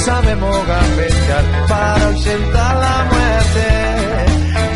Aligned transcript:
Sabemos 0.00 0.66
gambetear 0.66 1.44
para 1.68 2.06
ausentar 2.06 2.76
la 2.76 3.04
muerte. 3.12 3.66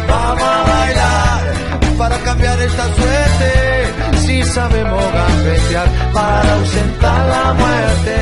Vamos 0.07 0.43
a 0.43 0.63
bailar 0.65 1.99
para 1.99 2.19
cambiar 2.19 2.61
esta 2.61 2.95
suerte. 2.95 4.19
Si 4.19 4.43
sabemos 4.43 5.03
gambetear 5.13 5.89
para 6.13 6.55
ausentar 6.55 7.29
la 7.29 7.55
muerte. 7.55 8.15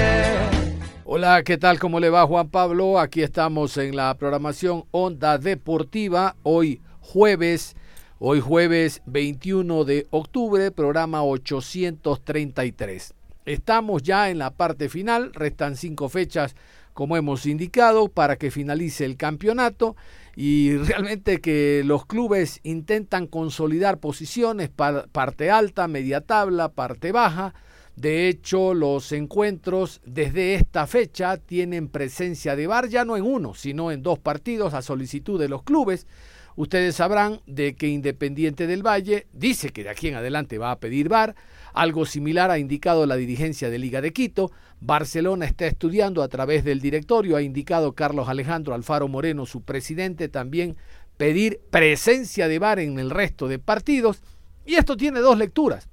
Hola, 1.04 1.42
¿qué 1.42 1.58
tal? 1.58 1.78
¿Cómo 1.78 1.98
le 2.00 2.08
va 2.08 2.26
Juan 2.26 2.48
Pablo? 2.48 2.98
Aquí 2.98 3.22
estamos 3.22 3.76
en 3.76 3.96
la 3.96 4.14
programación 4.14 4.84
Onda 4.92 5.38
Deportiva. 5.38 6.36
Hoy 6.44 6.80
jueves, 7.00 7.74
hoy 8.18 8.40
jueves 8.40 9.02
21 9.06 9.84
de 9.84 10.06
octubre, 10.10 10.70
programa 10.70 11.24
833. 11.24 13.14
Estamos 13.44 14.04
ya 14.04 14.30
en 14.30 14.38
la 14.38 14.52
parte 14.52 14.88
final, 14.88 15.34
restan 15.34 15.76
cinco 15.76 16.08
fechas 16.08 16.54
como 16.94 17.16
hemos 17.16 17.46
indicado, 17.46 18.08
para 18.08 18.36
que 18.36 18.50
finalice 18.50 19.04
el 19.04 19.16
campeonato 19.16 19.96
y 20.36 20.76
realmente 20.76 21.40
que 21.40 21.82
los 21.84 22.06
clubes 22.06 22.60
intentan 22.62 23.26
consolidar 23.26 23.98
posiciones, 23.98 24.70
parte 24.70 25.50
alta, 25.50 25.88
media 25.88 26.20
tabla, 26.20 26.70
parte 26.70 27.12
baja. 27.12 27.54
De 27.96 28.28
hecho, 28.28 28.72
los 28.72 29.12
encuentros 29.12 30.00
desde 30.06 30.54
esta 30.54 30.86
fecha 30.86 31.36
tienen 31.36 31.88
presencia 31.88 32.56
de 32.56 32.66
VAR 32.66 32.88
ya 32.88 33.04
no 33.04 33.16
en 33.18 33.24
uno, 33.24 33.54
sino 33.54 33.92
en 33.92 34.02
dos 34.02 34.18
partidos 34.18 34.72
a 34.72 34.80
solicitud 34.80 35.38
de 35.38 35.48
los 35.48 35.62
clubes. 35.62 36.06
Ustedes 36.56 36.96
sabrán 36.96 37.40
de 37.46 37.74
que 37.74 37.88
Independiente 37.88 38.66
del 38.66 38.86
Valle 38.86 39.26
dice 39.32 39.70
que 39.70 39.84
de 39.84 39.90
aquí 39.90 40.08
en 40.08 40.16
adelante 40.16 40.58
va 40.58 40.70
a 40.70 40.78
pedir 40.78 41.08
VAR. 41.08 41.34
Algo 41.72 42.04
similar 42.06 42.50
ha 42.50 42.58
indicado 42.58 43.06
la 43.06 43.16
dirigencia 43.16 43.70
de 43.70 43.78
Liga 43.78 44.00
de 44.00 44.12
Quito. 44.12 44.50
Barcelona 44.80 45.46
está 45.46 45.66
estudiando 45.66 46.22
a 46.22 46.28
través 46.28 46.64
del 46.64 46.80
directorio, 46.80 47.36
ha 47.36 47.42
indicado 47.42 47.94
Carlos 47.94 48.28
Alejandro 48.28 48.74
Alfaro 48.74 49.08
Moreno, 49.08 49.46
su 49.46 49.62
presidente, 49.62 50.28
también 50.28 50.76
pedir 51.16 51.60
presencia 51.70 52.48
de 52.48 52.58
VAR 52.58 52.78
en 52.80 52.98
el 52.98 53.10
resto 53.10 53.48
de 53.48 53.58
partidos. 53.58 54.22
Y 54.66 54.74
esto 54.74 54.96
tiene 54.96 55.20
dos 55.20 55.38
lecturas. 55.38 55.88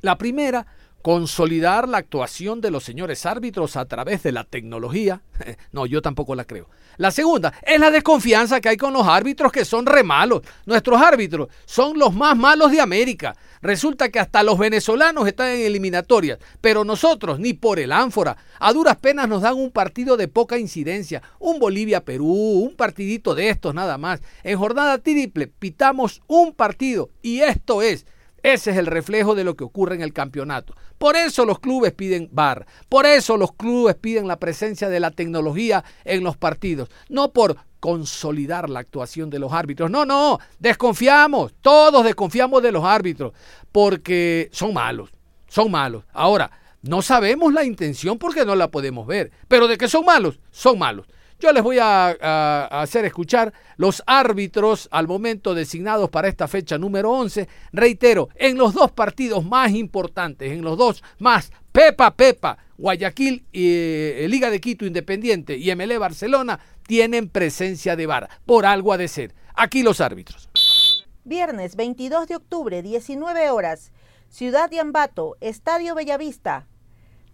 La 0.00 0.18
primera, 0.18 0.66
consolidar 1.04 1.86
la 1.86 1.98
actuación 1.98 2.62
de 2.62 2.70
los 2.70 2.82
señores 2.82 3.26
árbitros 3.26 3.76
a 3.76 3.84
través 3.84 4.22
de 4.22 4.32
la 4.32 4.44
tecnología. 4.44 5.20
No, 5.72 5.86
yo 5.86 6.00
tampoco 6.00 6.34
la 6.36 6.44
creo. 6.44 6.68
La 6.96 7.10
segunda 7.10 7.52
es 7.62 7.80
la 7.80 7.90
desconfianza 7.90 8.60
que 8.60 8.68
hay 8.68 8.76
con 8.76 8.92
los 8.92 9.06
árbitros 9.06 9.50
que 9.50 9.64
son 9.64 9.84
re 9.84 10.04
malos. 10.04 10.42
Nuestros 10.66 11.02
árbitros 11.02 11.48
son 11.66 11.98
los 11.98 12.14
más 12.14 12.36
malos 12.36 12.70
de 12.70 12.80
América. 12.80 13.36
Resulta 13.60 14.08
que 14.08 14.20
hasta 14.20 14.44
los 14.44 14.56
venezolanos 14.56 15.26
están 15.26 15.48
en 15.48 15.62
eliminatorias, 15.62 16.38
pero 16.60 16.84
nosotros 16.84 17.40
ni 17.40 17.52
por 17.52 17.80
el 17.80 17.90
ánfora. 17.90 18.36
A 18.60 18.72
duras 18.72 18.96
penas 18.96 19.28
nos 19.28 19.42
dan 19.42 19.56
un 19.56 19.72
partido 19.72 20.16
de 20.16 20.28
poca 20.28 20.56
incidencia, 20.56 21.22
un 21.40 21.58
Bolivia-Perú, 21.58 22.26
un 22.26 22.76
partidito 22.76 23.34
de 23.34 23.50
estos 23.50 23.74
nada 23.74 23.98
más. 23.98 24.22
En 24.44 24.56
jornada 24.56 24.98
triple 24.98 25.48
pitamos 25.48 26.22
un 26.28 26.54
partido 26.54 27.10
y 27.20 27.40
esto 27.40 27.82
es 27.82 28.06
ese 28.44 28.72
es 28.72 28.76
el 28.76 28.84
reflejo 28.84 29.34
de 29.34 29.42
lo 29.42 29.56
que 29.56 29.64
ocurre 29.64 29.94
en 29.94 30.02
el 30.02 30.12
campeonato. 30.12 30.74
Por 30.98 31.16
eso 31.16 31.46
los 31.46 31.60
clubes 31.60 31.94
piden 31.94 32.28
VAR, 32.30 32.66
por 32.90 33.06
eso 33.06 33.38
los 33.38 33.52
clubes 33.54 33.94
piden 33.94 34.28
la 34.28 34.38
presencia 34.38 34.90
de 34.90 35.00
la 35.00 35.10
tecnología 35.10 35.82
en 36.04 36.22
los 36.22 36.36
partidos, 36.36 36.90
no 37.08 37.32
por 37.32 37.56
consolidar 37.80 38.68
la 38.68 38.80
actuación 38.80 39.30
de 39.30 39.38
los 39.38 39.50
árbitros. 39.54 39.90
No, 39.90 40.04
no, 40.04 40.38
desconfiamos, 40.58 41.54
todos 41.62 42.04
desconfiamos 42.04 42.62
de 42.62 42.72
los 42.72 42.84
árbitros, 42.84 43.32
porque 43.72 44.50
son 44.52 44.74
malos, 44.74 45.08
son 45.48 45.70
malos. 45.70 46.04
Ahora, 46.12 46.50
no 46.82 47.00
sabemos 47.00 47.50
la 47.54 47.64
intención 47.64 48.18
porque 48.18 48.44
no 48.44 48.54
la 48.54 48.70
podemos 48.70 49.06
ver, 49.06 49.32
pero 49.48 49.68
de 49.68 49.78
que 49.78 49.88
son 49.88 50.04
malos, 50.04 50.38
son 50.50 50.78
malos. 50.78 51.06
Yo 51.44 51.52
les 51.52 51.62
voy 51.62 51.76
a, 51.78 52.64
hacer 52.70 53.04
escuchar 53.04 53.52
los 53.76 54.02
árbitros 54.06 54.88
al 54.90 55.06
momento 55.06 55.54
designados 55.54 56.08
para 56.08 56.26
esta 56.26 56.48
fecha 56.48 56.78
número 56.78 57.10
11. 57.10 57.46
Reitero, 57.70 58.30
en 58.36 58.56
los 58.56 58.72
dos 58.72 58.92
partidos 58.92 59.44
más 59.44 59.72
importantes, 59.72 60.50
en 60.50 60.62
los 60.62 60.78
dos 60.78 61.04
más 61.18 61.52
Pepa 61.70 62.16
Pepa, 62.16 62.56
Guayaquil 62.78 63.44
y 63.52 63.66
eh, 63.74 64.26
Liga 64.26 64.48
de 64.48 64.58
Quito 64.58 64.86
Independiente 64.86 65.58
y 65.58 65.74
MLE 65.76 65.98
Barcelona 65.98 66.60
tienen 66.86 67.28
presencia 67.28 67.94
de 67.94 68.06
VAR. 68.06 68.30
Por 68.46 68.64
algo 68.64 68.94
ha 68.94 68.96
de 68.96 69.08
ser. 69.08 69.34
Aquí 69.54 69.82
los 69.82 70.00
árbitros. 70.00 70.48
Viernes 71.24 71.76
22 71.76 72.26
de 72.26 72.36
octubre, 72.36 72.80
19 72.80 73.50
horas. 73.50 73.92
Ciudad 74.30 74.70
de 74.70 74.80
Ambato, 74.80 75.36
Estadio 75.42 75.94
Bellavista. 75.94 76.66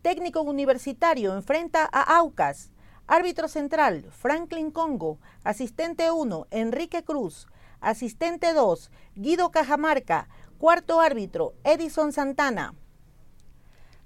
Técnico 0.03 0.41
universitario 0.43 1.37
enfrenta 1.37 1.89
a 1.93 2.19
Aucas. 2.19 2.73
Árbitro 3.11 3.49
central, 3.49 4.05
Franklin 4.13 4.71
Congo. 4.71 5.19
Asistente 5.43 6.13
1, 6.13 6.47
Enrique 6.53 7.03
Cruz. 7.03 7.49
Asistente 7.81 8.53
2, 8.53 8.89
Guido 9.17 9.51
Cajamarca. 9.51 10.29
Cuarto 10.59 11.01
árbitro, 11.01 11.55
Edison 11.65 12.13
Santana. 12.13 12.77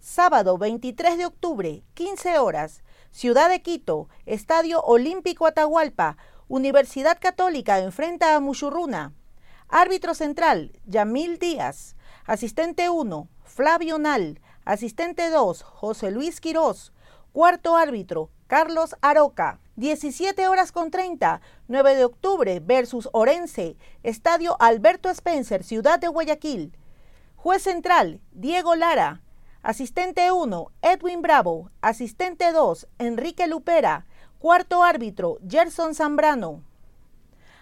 Sábado 0.01 0.57
23 0.57 1.19
de 1.19 1.27
octubre, 1.27 1.83
15 1.93 2.39
horas. 2.39 2.83
Ciudad 3.11 3.51
de 3.51 3.61
Quito, 3.61 4.09
Estadio 4.25 4.81
Olímpico 4.81 5.45
Atahualpa. 5.45 6.17
Universidad 6.49 7.19
Católica 7.21 7.81
enfrenta 7.81 8.35
a 8.35 8.41
Muchurruna. 8.41 9.13
Árbitro 9.69 10.15
central, 10.15 10.73
Yamil 10.87 11.39
Díaz. 11.39 11.95
Asistente 12.25 12.89
1, 12.89 13.29
Flavio 13.43 13.99
Nal. 13.99 14.41
Asistente 14.65 15.29
2, 15.29 15.61
José 15.61 16.11
Luis 16.11 16.41
Quirós. 16.41 16.91
Cuarto 17.35 17.77
árbitro, 17.77 18.31
Carlos 18.55 18.95
Aroca. 19.01 19.59
17 19.75 20.47
horas 20.47 20.71
con 20.71 20.93
30, 20.93 21.41
9 21.67 21.97
de 21.97 22.05
octubre 22.05 22.61
versus 22.61 23.09
Orense, 23.11 23.77
Estadio 24.05 24.57
Alberto 24.61 25.11
Spencer, 25.11 25.65
Ciudad 25.65 25.99
de 25.99 26.07
Guayaquil. 26.07 26.73
Juez 27.35 27.65
central, 27.65 28.21
Diego 28.31 28.77
Lara. 28.77 29.23
Asistente 29.65 30.31
1, 30.31 30.71
Edwin 30.83 31.21
Bravo. 31.21 31.73
Asistente 31.81 32.53
2, 32.53 32.87
Enrique 33.01 33.49
Lupera. 33.49 34.07
Cuarto 34.39 34.85
árbitro, 34.85 35.39
Gerson 35.49 35.97
Zambrano. 35.97 36.63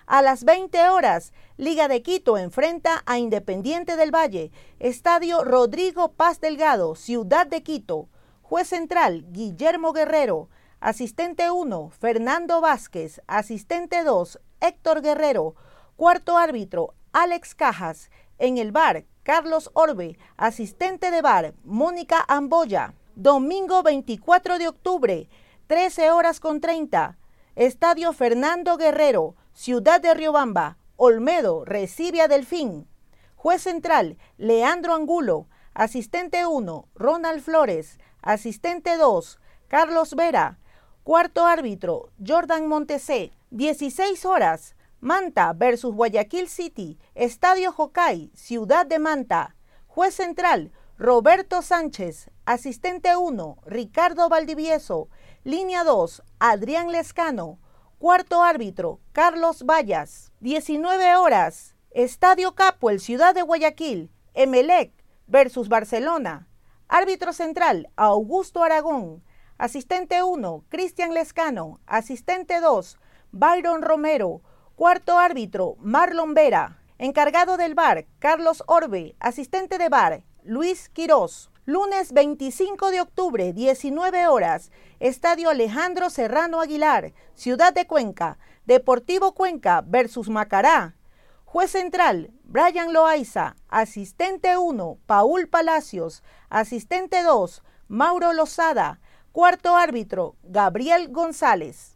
A 0.04 0.20
las 0.20 0.44
20 0.44 0.90
horas, 0.90 1.32
Liga 1.56 1.88
de 1.88 2.02
Quito 2.02 2.36
enfrenta 2.36 3.02
a 3.06 3.16
Independiente 3.16 3.96
del 3.96 4.14
Valle, 4.14 4.50
Estadio 4.78 5.42
Rodrigo 5.42 6.12
Paz 6.12 6.38
Delgado, 6.42 6.96
Ciudad 6.96 7.46
de 7.46 7.62
Quito. 7.62 8.10
Juez 8.42 8.68
central, 8.68 9.24
Guillermo 9.30 9.94
Guerrero. 9.94 10.50
Asistente 10.82 11.48
1, 11.48 11.90
Fernando 11.90 12.60
Vázquez. 12.60 13.22
Asistente 13.28 14.02
2, 14.02 14.40
Héctor 14.60 15.00
Guerrero. 15.00 15.54
Cuarto 15.94 16.36
árbitro, 16.36 16.94
Alex 17.12 17.54
Cajas. 17.54 18.10
En 18.40 18.58
el 18.58 18.72
bar, 18.72 19.04
Carlos 19.22 19.70
Orbe. 19.74 20.18
Asistente 20.36 21.12
de 21.12 21.22
bar, 21.22 21.54
Mónica 21.62 22.24
Amboya. 22.26 22.94
Domingo 23.14 23.84
24 23.84 24.58
de 24.58 24.66
octubre, 24.66 25.28
13 25.68 26.10
horas 26.10 26.40
con 26.40 26.60
30. 26.60 27.16
Estadio 27.54 28.12
Fernando 28.12 28.76
Guerrero, 28.76 29.36
Ciudad 29.52 30.00
de 30.00 30.14
Riobamba. 30.14 30.78
Olmedo 30.96 31.64
recibe 31.64 32.22
a 32.22 32.26
Delfín. 32.26 32.88
Juez 33.36 33.62
central, 33.62 34.18
Leandro 34.36 34.94
Angulo. 34.94 35.46
Asistente 35.74 36.44
1, 36.44 36.88
Ronald 36.96 37.40
Flores. 37.40 38.00
Asistente 38.20 38.96
2, 38.96 39.38
Carlos 39.68 40.16
Vera. 40.16 40.58
Cuarto 41.04 41.44
árbitro, 41.46 42.10
Jordan 42.24 42.68
Montesé. 42.68 43.32
16 43.50 44.24
horas. 44.24 44.76
Manta 45.00 45.52
versus 45.52 45.92
Guayaquil 45.92 46.48
City. 46.48 46.96
Estadio 47.16 47.72
Jocay, 47.72 48.30
Ciudad 48.36 48.86
de 48.86 49.00
Manta. 49.00 49.56
Juez 49.88 50.14
central, 50.14 50.70
Roberto 50.96 51.60
Sánchez. 51.60 52.30
Asistente 52.44 53.16
1, 53.16 53.58
Ricardo 53.66 54.28
Valdivieso. 54.28 55.08
Línea 55.42 55.82
2, 55.82 56.22
Adrián 56.38 56.92
Lescano. 56.92 57.58
Cuarto 57.98 58.44
árbitro, 58.44 59.00
Carlos 59.10 59.64
Vallas. 59.64 60.30
19 60.38 61.16
horas, 61.16 61.74
Estadio 61.90 62.54
Capo, 62.54 62.90
el 62.90 63.00
Ciudad 63.00 63.34
de 63.34 63.42
Guayaquil, 63.42 64.12
Emelec 64.34 64.92
versus 65.26 65.68
Barcelona. 65.68 66.46
Árbitro 66.86 67.32
central, 67.32 67.90
Augusto 67.96 68.62
Aragón. 68.62 69.24
Asistente 69.62 70.24
1, 70.24 70.64
Cristian 70.70 71.14
Lescano. 71.14 71.78
Asistente 71.86 72.60
2, 72.60 72.98
Byron 73.30 73.82
Romero. 73.82 74.42
Cuarto 74.74 75.16
árbitro, 75.20 75.76
Marlon 75.78 76.34
Vera. 76.34 76.82
Encargado 76.98 77.56
del 77.56 77.76
bar, 77.76 78.06
Carlos 78.18 78.64
Orbe. 78.66 79.14
Asistente 79.20 79.78
de 79.78 79.88
bar, 79.88 80.24
Luis 80.42 80.88
Quirós. 80.88 81.48
Lunes 81.64 82.12
25 82.12 82.90
de 82.90 83.02
octubre, 83.02 83.52
19 83.52 84.26
horas, 84.26 84.72
Estadio 84.98 85.48
Alejandro 85.48 86.10
Serrano 86.10 86.60
Aguilar, 86.60 87.12
Ciudad 87.36 87.72
de 87.72 87.86
Cuenca, 87.86 88.38
Deportivo 88.66 89.32
Cuenca 89.32 89.84
versus 89.86 90.28
Macará. 90.28 90.96
Juez 91.44 91.70
central, 91.70 92.32
Brian 92.42 92.92
Loaiza. 92.92 93.54
Asistente 93.68 94.56
1, 94.56 94.98
Paul 95.06 95.46
Palacios. 95.46 96.24
Asistente 96.48 97.22
2, 97.22 97.62
Mauro 97.86 98.32
Lozada. 98.32 98.98
Cuarto 99.32 99.74
árbitro, 99.74 100.36
Gabriel 100.42 101.08
González. 101.08 101.94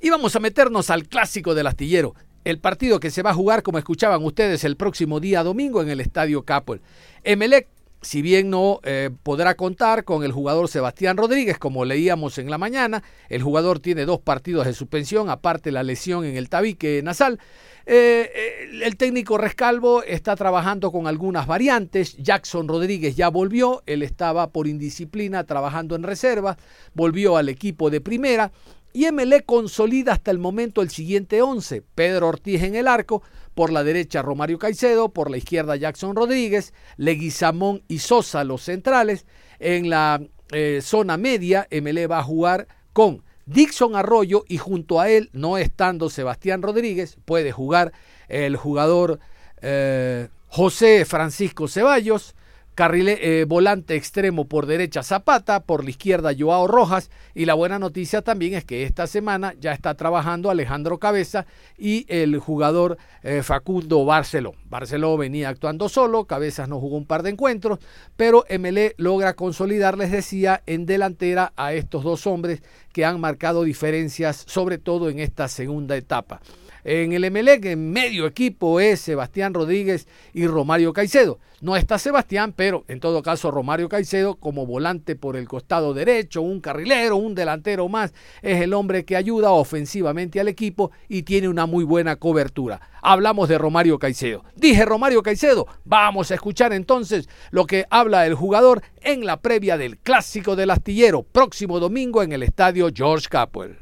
Y 0.00 0.08
vamos 0.08 0.34
a 0.34 0.40
meternos 0.40 0.88
al 0.88 1.06
clásico 1.06 1.54
del 1.54 1.66
astillero, 1.66 2.14
el 2.44 2.60
partido 2.60 2.98
que 2.98 3.10
se 3.10 3.22
va 3.22 3.30
a 3.30 3.34
jugar, 3.34 3.62
como 3.62 3.76
escuchaban 3.76 4.24
ustedes, 4.24 4.64
el 4.64 4.78
próximo 4.78 5.20
día 5.20 5.42
domingo 5.42 5.82
en 5.82 5.90
el 5.90 6.00
Estadio 6.00 6.46
Capel. 6.46 6.80
Emelec 7.24 7.68
si 8.02 8.22
bien 8.22 8.50
no 8.50 8.80
eh, 8.84 9.10
podrá 9.22 9.54
contar 9.54 10.04
con 10.04 10.22
el 10.22 10.32
jugador 10.32 10.68
Sebastián 10.68 11.16
Rodríguez, 11.16 11.58
como 11.58 11.84
leíamos 11.84 12.38
en 12.38 12.50
la 12.50 12.58
mañana, 12.58 13.02
el 13.28 13.42
jugador 13.42 13.80
tiene 13.80 14.04
dos 14.04 14.20
partidos 14.20 14.66
de 14.66 14.74
suspensión, 14.74 15.28
aparte 15.30 15.72
la 15.72 15.82
lesión 15.82 16.24
en 16.24 16.36
el 16.36 16.48
tabique 16.48 17.00
nasal. 17.02 17.40
Eh, 17.88 18.30
eh, 18.34 18.80
el 18.82 18.96
técnico 18.96 19.38
Rescalvo 19.38 20.02
está 20.02 20.34
trabajando 20.34 20.90
con 20.90 21.06
algunas 21.06 21.46
variantes. 21.46 22.16
Jackson 22.16 22.68
Rodríguez 22.68 23.16
ya 23.16 23.28
volvió, 23.28 23.82
él 23.86 24.02
estaba 24.02 24.50
por 24.50 24.66
indisciplina 24.66 25.44
trabajando 25.44 25.94
en 25.94 26.02
reserva, 26.02 26.56
volvió 26.94 27.36
al 27.36 27.48
equipo 27.48 27.90
de 27.90 28.00
primera. 28.00 28.52
Y 28.92 29.10
MLE 29.12 29.42
consolida 29.42 30.14
hasta 30.14 30.30
el 30.30 30.38
momento 30.38 30.80
el 30.80 30.88
siguiente 30.88 31.42
11. 31.42 31.82
Pedro 31.94 32.28
Ortiz 32.28 32.62
en 32.62 32.76
el 32.76 32.88
arco, 32.88 33.22
por 33.56 33.72
la 33.72 33.82
derecha 33.82 34.20
Romario 34.20 34.58
Caicedo, 34.58 35.08
por 35.08 35.30
la 35.30 35.38
izquierda 35.38 35.76
Jackson 35.76 36.14
Rodríguez, 36.14 36.74
Leguizamón 36.98 37.82
y 37.88 38.00
Sosa 38.00 38.44
los 38.44 38.62
centrales. 38.62 39.24
En 39.58 39.88
la 39.88 40.20
eh, 40.52 40.80
zona 40.82 41.16
media, 41.16 41.66
MLE 41.70 42.06
va 42.06 42.18
a 42.18 42.22
jugar 42.22 42.68
con 42.92 43.24
Dixon 43.46 43.96
Arroyo 43.96 44.44
y 44.46 44.58
junto 44.58 45.00
a 45.00 45.08
él, 45.08 45.30
no 45.32 45.56
estando 45.56 46.10
Sebastián 46.10 46.60
Rodríguez, 46.60 47.16
puede 47.24 47.50
jugar 47.50 47.94
el 48.28 48.56
jugador 48.56 49.20
eh, 49.62 50.28
José 50.48 51.06
Francisco 51.06 51.66
Ceballos, 51.66 52.34
Carrile, 52.76 53.40
eh, 53.40 53.46
volante 53.46 53.94
extremo 53.96 54.44
por 54.44 54.66
derecha 54.66 55.02
Zapata, 55.02 55.60
por 55.60 55.82
la 55.82 55.88
izquierda 55.88 56.32
Joao 56.38 56.66
Rojas 56.66 57.10
y 57.34 57.46
la 57.46 57.54
buena 57.54 57.78
noticia 57.78 58.20
también 58.20 58.52
es 58.52 58.66
que 58.66 58.82
esta 58.82 59.06
semana 59.06 59.54
ya 59.58 59.72
está 59.72 59.94
trabajando 59.94 60.50
Alejandro 60.50 60.98
Cabeza 60.98 61.46
y 61.78 62.04
el 62.10 62.38
jugador 62.38 62.98
eh, 63.22 63.42
Facundo 63.42 64.04
Barceló. 64.04 64.52
Barceló 64.66 65.16
venía 65.16 65.48
actuando 65.48 65.88
solo, 65.88 66.26
Cabezas 66.26 66.68
no 66.68 66.78
jugó 66.78 66.98
un 66.98 67.06
par 67.06 67.22
de 67.22 67.30
encuentros, 67.30 67.78
pero 68.14 68.44
MLE 68.50 68.94
logra 68.98 69.32
consolidar, 69.32 69.96
les 69.96 70.10
decía, 70.10 70.62
en 70.66 70.84
delantera 70.84 71.54
a 71.56 71.72
estos 71.72 72.04
dos 72.04 72.26
hombres 72.26 72.62
que 72.92 73.06
han 73.06 73.18
marcado 73.20 73.64
diferencias, 73.64 74.44
sobre 74.46 74.76
todo 74.76 75.08
en 75.08 75.18
esta 75.18 75.48
segunda 75.48 75.96
etapa. 75.96 76.42
En 76.88 77.12
el 77.12 77.24
Emelec, 77.24 77.64
en 77.64 77.90
medio 77.90 78.26
equipo, 78.26 78.78
es 78.78 79.00
Sebastián 79.00 79.52
Rodríguez 79.54 80.06
y 80.32 80.46
Romario 80.46 80.92
Caicedo. 80.92 81.40
No 81.60 81.74
está 81.74 81.98
Sebastián, 81.98 82.52
pero 82.54 82.84
en 82.86 83.00
todo 83.00 83.24
caso 83.24 83.50
Romario 83.50 83.88
Caicedo 83.88 84.36
como 84.36 84.66
volante 84.66 85.16
por 85.16 85.36
el 85.36 85.48
costado 85.48 85.94
derecho, 85.94 86.42
un 86.42 86.60
carrilero, 86.60 87.16
un 87.16 87.34
delantero 87.34 87.88
más, 87.88 88.14
es 88.40 88.60
el 88.60 88.72
hombre 88.72 89.04
que 89.04 89.16
ayuda 89.16 89.50
ofensivamente 89.50 90.38
al 90.38 90.46
equipo 90.46 90.92
y 91.08 91.24
tiene 91.24 91.48
una 91.48 91.66
muy 91.66 91.82
buena 91.82 92.14
cobertura. 92.14 92.80
Hablamos 93.02 93.48
de 93.48 93.58
Romario 93.58 93.98
Caicedo. 93.98 94.44
Dije 94.54 94.84
Romario 94.84 95.24
Caicedo, 95.24 95.66
vamos 95.84 96.30
a 96.30 96.34
escuchar 96.34 96.72
entonces 96.72 97.28
lo 97.50 97.66
que 97.66 97.86
habla 97.90 98.26
el 98.26 98.34
jugador 98.34 98.82
en 99.00 99.26
la 99.26 99.40
previa 99.40 99.76
del 99.76 99.98
Clásico 99.98 100.54
del 100.54 100.70
Astillero, 100.70 101.24
próximo 101.24 101.80
domingo 101.80 102.22
en 102.22 102.30
el 102.30 102.44
estadio 102.44 102.90
George 102.94 103.26
Capwell. 103.28 103.78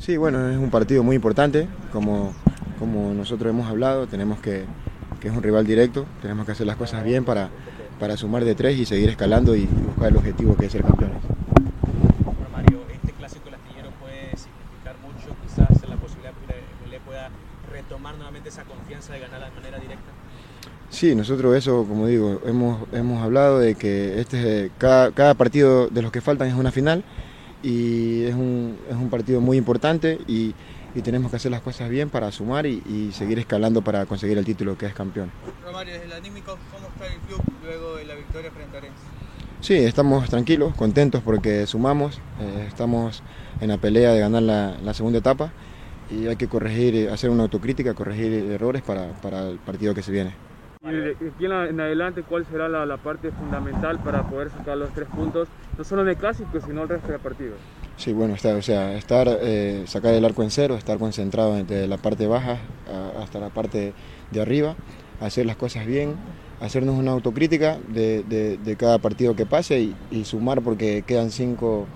Sí, 0.00 0.16
bueno, 0.16 0.48
es 0.48 0.56
un 0.56 0.70
partido 0.70 1.02
muy 1.02 1.14
importante, 1.14 1.68
como, 1.92 2.32
como 2.78 3.12
nosotros 3.12 3.50
hemos 3.50 3.68
hablado, 3.68 4.06
tenemos 4.06 4.40
que, 4.40 4.64
que 5.20 5.28
es 5.28 5.36
un 5.36 5.42
rival 5.42 5.66
directo, 5.66 6.06
tenemos 6.22 6.46
que 6.46 6.52
hacer 6.52 6.66
las 6.66 6.76
cosas 6.76 7.04
bien 7.04 7.26
para, 7.26 7.50
para 7.98 8.16
sumar 8.16 8.46
de 8.46 8.54
tres 8.54 8.78
y 8.78 8.86
seguir 8.86 9.10
escalando 9.10 9.54
y 9.54 9.66
buscar 9.66 10.08
el 10.08 10.16
objetivo 10.16 10.56
que 10.56 10.66
es 10.66 10.72
ser 10.72 10.84
campeones. 10.84 11.18
Mario, 12.50 12.80
este 12.90 13.12
clásico 13.12 13.44
del 13.44 13.56
astillero 13.56 13.90
puede 14.00 14.34
significar 14.38 14.96
mucho, 15.02 15.36
quizás 15.42 15.68
la 15.86 15.96
posibilidad 15.96 16.32
que 16.82 16.90
le 16.90 17.00
pueda 17.00 17.28
retomar 17.70 18.16
nuevamente 18.16 18.48
esa 18.48 18.64
confianza 18.64 19.12
de 19.12 19.20
ganar 19.20 19.44
de 19.44 19.50
manera 19.54 19.78
directa. 19.78 20.10
Sí, 20.88 21.14
nosotros 21.14 21.54
eso, 21.54 21.84
como 21.86 22.06
digo, 22.06 22.40
hemos, 22.46 22.88
hemos 22.92 23.22
hablado 23.22 23.58
de 23.58 23.74
que 23.74 24.18
este, 24.18 24.70
cada, 24.78 25.12
cada 25.12 25.34
partido 25.34 25.88
de 25.88 26.00
los 26.00 26.10
que 26.10 26.22
faltan 26.22 26.48
es 26.48 26.54
una 26.54 26.72
final 26.72 27.04
y 27.62 28.24
es 28.24 28.34
un, 28.34 28.78
es 28.88 28.96
un 28.96 29.10
partido 29.10 29.40
muy 29.40 29.56
importante 29.56 30.18
y, 30.26 30.54
y, 30.94 31.02
tenemos 31.02 31.30
que 31.30 31.36
hacer 31.36 31.50
las 31.50 31.60
cosas 31.60 31.88
bien 31.88 32.10
para 32.10 32.32
sumar 32.32 32.66
y, 32.66 32.82
y, 32.86 33.12
seguir 33.12 33.38
escalando 33.38 33.82
para 33.82 34.06
conseguir 34.06 34.38
el 34.38 34.44
título 34.44 34.76
que 34.78 34.86
es 34.86 34.94
campeón. 34.94 35.30
Romario, 35.64 35.94
desde 35.94 36.06
el 36.06 36.12
anímico, 36.12 36.58
¿cómo 36.72 36.88
está 36.88 37.06
el 37.06 37.20
club 37.20 37.42
luego 37.64 37.96
de 37.96 38.04
la 38.06 38.14
victoria 38.14 38.50
frente 38.50 38.76
a 38.76 38.78
Arense? 38.80 39.02
Sí, 39.60 39.74
estamos 39.74 40.28
tranquilos, 40.30 40.74
contentos 40.74 41.22
porque 41.22 41.66
sumamos, 41.66 42.18
eh, 42.40 42.64
estamos 42.66 43.22
en 43.60 43.68
la 43.68 43.76
pelea 43.76 44.12
de 44.12 44.20
ganar 44.20 44.42
la, 44.42 44.76
la, 44.82 44.94
segunda 44.94 45.18
etapa 45.18 45.52
y 46.10 46.26
hay 46.28 46.36
que 46.36 46.48
corregir, 46.48 47.10
hacer 47.10 47.28
una 47.28 47.42
autocrítica, 47.42 47.92
corregir 47.92 48.32
errores 48.32 48.80
para, 48.80 49.12
para 49.20 49.48
el 49.48 49.58
partido 49.58 49.94
que 49.94 50.02
se 50.02 50.12
viene. 50.12 50.32
Y 50.82 50.92
de 50.92 51.10
aquí 51.10 51.44
en 51.44 51.78
adelante, 51.78 52.22
¿cuál 52.22 52.46
será 52.46 52.66
la, 52.66 52.86
la, 52.86 52.96
parte 52.96 53.30
fundamental 53.32 53.98
para 53.98 54.22
poder 54.22 54.48
sacar 54.48 54.78
los 54.78 54.88
tres 54.94 55.08
puntos, 55.08 55.46
no 55.76 55.84
solo 55.84 56.00
en 56.00 56.08
el 56.08 56.16
clásico, 56.16 56.58
sino 56.58 56.84
el 56.84 56.88
resto 56.88 57.08
del 57.12 57.20
partido? 57.20 57.52
Sí, 57.96 58.14
bueno, 58.14 58.34
está, 58.34 58.56
o 58.56 58.62
sea, 58.62 58.96
estar, 58.96 59.28
eh, 59.28 59.84
sacar 59.86 60.14
el 60.14 60.24
arco 60.24 60.42
en 60.42 60.50
cero, 60.50 60.76
estar 60.76 60.96
concentrado 60.96 61.54
desde 61.56 61.86
la 61.86 61.98
parte 61.98 62.26
baja 62.26 62.60
hasta 63.20 63.38
la 63.40 63.50
parte 63.50 63.92
de 64.30 64.40
arriba, 64.40 64.74
hacer 65.20 65.44
las 65.44 65.56
cosas 65.56 65.84
bien, 65.84 66.14
hacernos 66.60 66.98
una 66.98 67.10
autocrítica 67.10 67.76
de, 67.88 68.22
de, 68.22 68.76
cada 68.76 68.98
partido 68.98 69.36
que 69.36 69.44
pase 69.44 69.80
y, 69.80 69.96
y, 70.10 70.24
sumar 70.24 70.62
porque 70.62 71.02
quedan 71.06 71.30
cinco, 71.30 71.86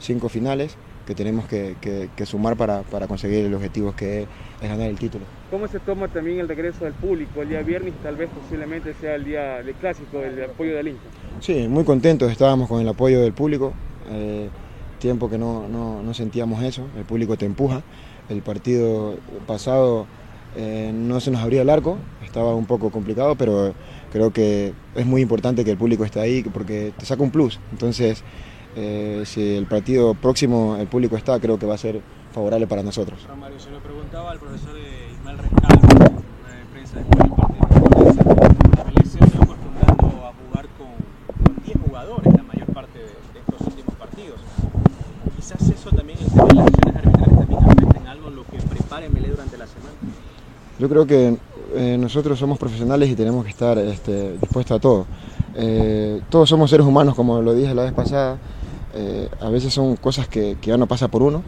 cinco 0.00 0.28
finales 0.28 0.76
que 1.06 1.14
tenemos 1.14 1.46
que, 1.46 1.76
que, 1.80 2.10
que 2.14 2.26
sumar 2.26 2.56
para, 2.56 2.82
para, 2.82 3.06
conseguir 3.06 3.44
el 3.44 3.54
objetivo 3.54 3.94
que 3.94 4.22
es 4.60 4.68
ganar 4.68 4.88
el 4.88 4.98
título. 4.98 5.24
¿Cómo 5.50 5.66
se 5.68 5.80
toma 5.80 6.08
también 6.08 6.38
el 6.38 6.48
regreso 6.48 6.84
del 6.84 6.94
público 6.94 7.42
el 7.42 7.48
día 7.48 7.62
viernes 7.62 7.94
tal 8.02 8.16
vez 8.16 8.30
posiblemente 8.30 8.94
sea 8.94 9.16
el 9.16 9.24
día 9.24 9.62
del 9.62 9.74
clásico, 9.74 10.22
el 10.22 10.42
apoyo 10.44 10.76
del 10.76 10.88
hincha? 10.88 11.02
Sí, 11.40 11.66
muy 11.68 11.84
contentos 11.84 12.30
estábamos 12.30 12.68
con 12.68 12.80
el 12.80 12.88
apoyo 12.88 13.20
del 13.20 13.32
público. 13.32 13.72
Eh, 14.10 14.48
tiempo 14.98 15.28
que 15.28 15.36
no, 15.36 15.66
no, 15.68 16.00
no, 16.02 16.14
sentíamos 16.14 16.62
eso, 16.62 16.86
el 16.96 17.04
público 17.04 17.36
te 17.36 17.44
empuja. 17.44 17.82
El 18.28 18.40
partido 18.42 19.16
pasado 19.48 20.06
eh, 20.56 20.92
no 20.94 21.18
se 21.18 21.32
nos 21.32 21.40
abría 21.40 21.62
el 21.62 21.70
arco, 21.70 21.98
estaba 22.24 22.54
un 22.54 22.66
poco 22.66 22.90
complicado, 22.90 23.34
pero 23.34 23.74
creo 24.12 24.32
que 24.32 24.72
es 24.94 25.06
muy 25.06 25.20
importante 25.20 25.64
que 25.64 25.72
el 25.72 25.76
público 25.76 26.04
esté 26.04 26.20
ahí 26.20 26.42
porque 26.44 26.92
te 26.96 27.04
saca 27.04 27.22
un 27.22 27.32
plus. 27.32 27.58
Entonces, 27.72 28.22
eh, 28.76 29.22
si 29.26 29.56
el 29.56 29.66
partido 29.66 30.14
próximo 30.14 30.76
el 30.78 30.86
público 30.86 31.16
está, 31.16 31.38
creo 31.40 31.58
que 31.58 31.66
va 31.66 31.74
a 31.74 31.78
ser 31.78 32.00
favorable 32.32 32.66
para 32.66 32.82
nosotros. 32.82 33.18
Mario, 33.38 33.60
se 33.60 33.70
lo 33.70 33.78
preguntaba 33.80 34.30
al 34.30 34.38
profesor 34.38 34.74
Ismael 35.12 35.38
Rescalvo 35.38 35.86
en 35.86 35.92
una 35.92 36.54
de 36.56 36.64
prensa 36.72 36.96
después 36.96 37.18
del 37.18 37.30
partido. 37.30 37.62
La 38.76 38.84
selección 38.84 39.30
se 39.30 39.38
va 39.38 39.44
acostumbrando 39.44 40.26
a 40.26 40.32
jugar 40.32 40.66
con, 40.78 41.44
con 41.44 41.64
10 41.64 41.78
jugadores 41.86 42.32
la 42.32 42.42
mayor 42.42 42.66
parte 42.72 42.98
de, 42.98 43.04
de, 43.04 43.40
estos 43.40 43.66
últimos 43.66 43.94
partidos. 43.96 44.40
Quizás 45.36 45.68
eso 45.68 45.90
también, 45.90 46.18
el 46.18 46.30
tema 46.30 46.46
de 46.46 46.54
las 46.54 46.66
acciones 46.66 46.96
arbitrales, 46.96 47.38
también 47.38 47.64
afecten 47.64 48.06
algo 48.06 48.28
en 48.28 48.36
lo 48.36 48.44
que 48.44 48.58
prepare 48.58 49.08
Melé 49.10 49.28
durante 49.28 49.58
la 49.58 49.66
semana. 49.66 49.92
Yo 50.78 50.88
creo 50.88 51.06
que 51.06 51.36
eh, 51.74 51.96
nosotros 51.98 52.38
somos 52.38 52.58
profesionales 52.58 53.08
y 53.08 53.14
tenemos 53.14 53.44
que 53.44 53.50
estar 53.50 53.78
este, 53.78 54.32
dispuestos 54.38 54.76
a 54.76 54.80
todo. 54.80 55.06
Eh, 55.54 56.20
todos 56.28 56.48
somos 56.48 56.70
seres 56.70 56.86
humanos, 56.86 57.14
como 57.14 57.40
lo 57.40 57.54
dije 57.54 57.74
la 57.74 57.84
vez 57.84 57.92
pasada. 57.92 58.38
Eh, 58.94 59.28
a 59.40 59.48
veces 59.48 59.72
son 59.72 59.96
cosas 59.96 60.28
que, 60.28 60.56
ya 60.62 60.76
no 60.76 60.86
pasa 60.86 61.08
por 61.08 61.22
uno. 61.22 61.42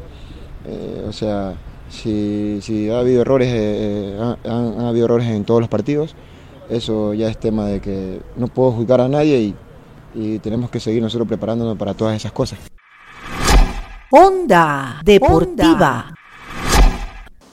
Eh, 0.66 1.04
o 1.08 1.12
sea, 1.12 1.54
si, 1.88 2.60
ha 2.90 2.98
habido 2.98 3.22
errores, 3.22 3.48
eh, 3.52 4.18
han, 4.44 4.50
han, 4.80 4.86
habido 4.86 5.06
errores 5.06 5.28
en 5.28 5.44
todos 5.44 5.60
los 5.60 5.68
partidos, 5.68 6.14
eso 6.70 7.12
ya 7.12 7.28
es 7.28 7.38
tema 7.38 7.66
de 7.66 7.80
que 7.80 8.20
no 8.36 8.48
puedo 8.48 8.72
juzgar 8.72 9.00
a 9.00 9.08
nadie 9.08 9.38
y, 9.40 9.54
y 10.14 10.38
tenemos 10.38 10.70
que 10.70 10.80
seguir 10.80 11.02
nosotros 11.02 11.28
preparándonos 11.28 11.76
para 11.76 11.94
todas 11.94 12.16
esas 12.16 12.32
cosas. 12.32 12.58
Onda 14.10 15.00
Deportiva. 15.04 16.13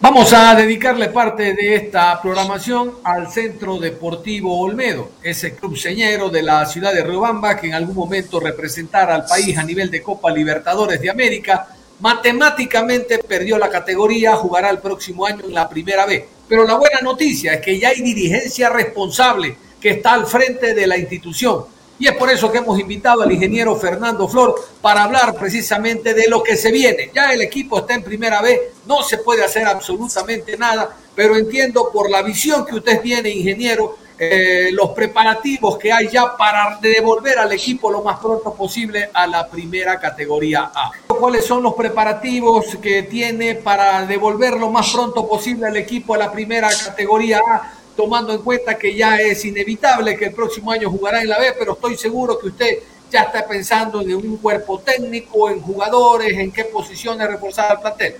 Vamos 0.01 0.33
a 0.33 0.55
dedicarle 0.55 1.09
parte 1.09 1.53
de 1.53 1.75
esta 1.75 2.19
programación 2.19 2.95
al 3.03 3.31
Centro 3.31 3.77
Deportivo 3.77 4.59
Olmedo, 4.59 5.11
ese 5.21 5.53
club 5.53 5.77
señero 5.77 6.29
de 6.29 6.41
la 6.41 6.65
ciudad 6.65 6.91
de 6.91 7.03
Riobamba 7.03 7.55
que 7.55 7.67
en 7.67 7.75
algún 7.75 7.95
momento 7.95 8.39
representara 8.39 9.13
al 9.13 9.25
país 9.25 9.55
a 9.59 9.63
nivel 9.63 9.91
de 9.91 10.01
Copa 10.01 10.31
Libertadores 10.31 10.99
de 10.99 11.11
América. 11.11 11.67
Matemáticamente 11.99 13.19
perdió 13.19 13.59
la 13.59 13.69
categoría, 13.69 14.35
jugará 14.35 14.71
el 14.71 14.79
próximo 14.79 15.23
año 15.27 15.45
en 15.45 15.53
la 15.53 15.69
primera 15.69 16.07
vez. 16.07 16.23
Pero 16.49 16.65
la 16.65 16.77
buena 16.77 17.01
noticia 17.01 17.53
es 17.53 17.61
que 17.61 17.77
ya 17.77 17.89
hay 17.89 18.01
dirigencia 18.01 18.69
responsable 18.69 19.55
que 19.79 19.91
está 19.91 20.13
al 20.13 20.25
frente 20.25 20.73
de 20.73 20.87
la 20.87 20.97
institución 20.97 21.65
y 22.01 22.07
es 22.07 22.15
por 22.15 22.31
eso 22.31 22.51
que 22.51 22.57
hemos 22.57 22.79
invitado 22.79 23.21
al 23.21 23.31
ingeniero 23.31 23.75
Fernando 23.75 24.27
Flor 24.27 24.55
para 24.81 25.03
hablar 25.03 25.35
precisamente 25.35 26.15
de 26.15 26.27
lo 26.27 26.41
que 26.41 26.57
se 26.57 26.71
viene. 26.71 27.11
Ya 27.13 27.31
el 27.31 27.41
equipo 27.41 27.77
está 27.77 27.93
en 27.93 28.01
primera 28.01 28.41
vez, 28.41 28.59
no 28.87 29.03
se 29.03 29.19
puede 29.19 29.43
hacer 29.43 29.67
absolutamente 29.67 30.57
nada, 30.57 30.97
pero 31.13 31.37
entiendo 31.37 31.91
por 31.93 32.09
la 32.09 32.23
visión 32.23 32.65
que 32.65 32.73
usted 32.73 33.01
tiene, 33.01 33.29
ingeniero, 33.29 33.99
eh, 34.17 34.69
los 34.71 34.89
preparativos 34.91 35.77
que 35.77 35.91
hay 35.91 36.07
ya 36.07 36.35
para 36.35 36.79
devolver 36.81 37.37
al 37.37 37.51
equipo 37.51 37.91
lo 37.91 38.01
más 38.01 38.19
pronto 38.19 38.55
posible 38.55 39.11
a 39.13 39.27
la 39.27 39.47
primera 39.47 39.99
categoría 39.99 40.71
A. 40.73 40.91
¿Cuáles 41.07 41.45
son 41.45 41.61
los 41.61 41.75
preparativos 41.75 42.77
que 42.81 43.03
tiene 43.03 43.55
para 43.55 44.07
devolver 44.07 44.53
lo 44.53 44.71
más 44.71 44.91
pronto 44.91 45.27
posible 45.27 45.67
al 45.67 45.77
equipo 45.77 46.15
a 46.15 46.17
la 46.17 46.31
primera 46.31 46.69
categoría 46.69 47.41
A? 47.47 47.73
Tomando 47.95 48.33
en 48.33 48.41
cuenta 48.41 48.77
que 48.77 48.95
ya 48.95 49.17
es 49.17 49.43
inevitable 49.45 50.17
que 50.17 50.25
el 50.25 50.33
próximo 50.33 50.71
año 50.71 50.89
jugará 50.89 51.21
en 51.21 51.29
la 51.29 51.39
B, 51.39 51.53
pero 51.57 51.73
estoy 51.73 51.97
seguro 51.97 52.39
que 52.39 52.47
usted 52.47 52.79
ya 53.11 53.23
está 53.23 53.45
pensando 53.45 54.01
en 54.01 54.15
un 54.15 54.37
cuerpo 54.37 54.79
técnico, 54.79 55.49
en 55.49 55.61
jugadores, 55.61 56.33
en 56.37 56.51
qué 56.51 56.63
posiciones 56.65 57.27
reforzar 57.27 57.71
al 57.71 57.81
plantel. 57.81 58.15